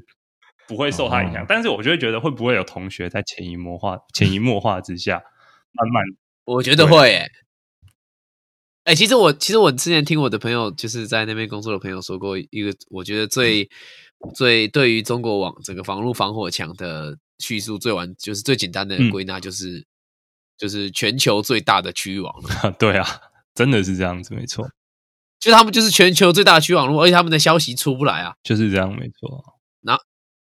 [0.69, 1.43] 不会受他影响。
[1.43, 1.47] 哦。
[1.49, 5.21] 但是我就会觉得，会不会有同学在潜移默化、 潜移默化之下，
[5.73, 6.05] 慢慢
[6.45, 7.29] 我觉得会诶、
[8.85, 13.69] 哎、其实我其实我之前听我的朋友，就是在那边工作的朋友说过一个，我觉得最
[14.33, 19.11] 最对于中国网整个防路防火墙的叙述最完，就是最简单的嗯。
[19.11, 19.85] 归纳，就是、
[20.57, 22.33] 就是全球最大的区域网。
[22.41, 23.05] 络， 对啊，
[23.53, 24.71] 真的是这样子，没错，
[25.41, 29.45] 就他们就是全球最大的区域网络，而且他们的消息出不来啊，就是这样，没错。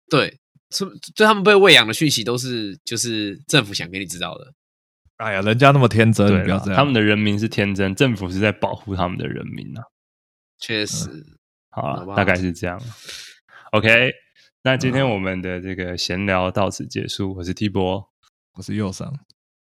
[0.07, 0.39] 对，
[0.69, 4.53] 出就他们被喂养的讯息都是就是政府想给你知道的，
[5.17, 6.75] 哎呀，人家那么天真，不要这样。
[6.75, 9.81] 他们的人民是天真，政府是在保护他们的人民啊。
[10.59, 11.25] 确实。
[11.71, 12.79] 好好吧，了大概是这样。
[13.71, 14.11] OK，
[14.61, 17.33] 那今天我们的这个闲聊到此结束。
[17.37, 18.07] 我是 T 波，
[18.53, 19.11] 我是右上，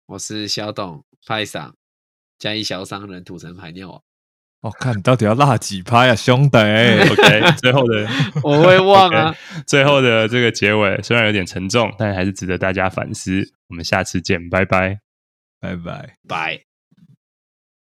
[0.07, 1.77] 我是小董派上
[2.39, 4.03] 加一小商人土城排尿网，
[4.61, 6.57] 我、哦、看你到底要辣几拍啊，兄弟！
[7.11, 8.07] OK，最后的
[8.43, 9.35] 我会忘啊
[9.65, 13.43] 最后的这个结尾虽然有点沉重，但还是值得大家反思。
[13.69, 14.99] 我们下次见，拜拜。
[15.59, 16.15] 拜拜。
[16.27, 16.70] 拜。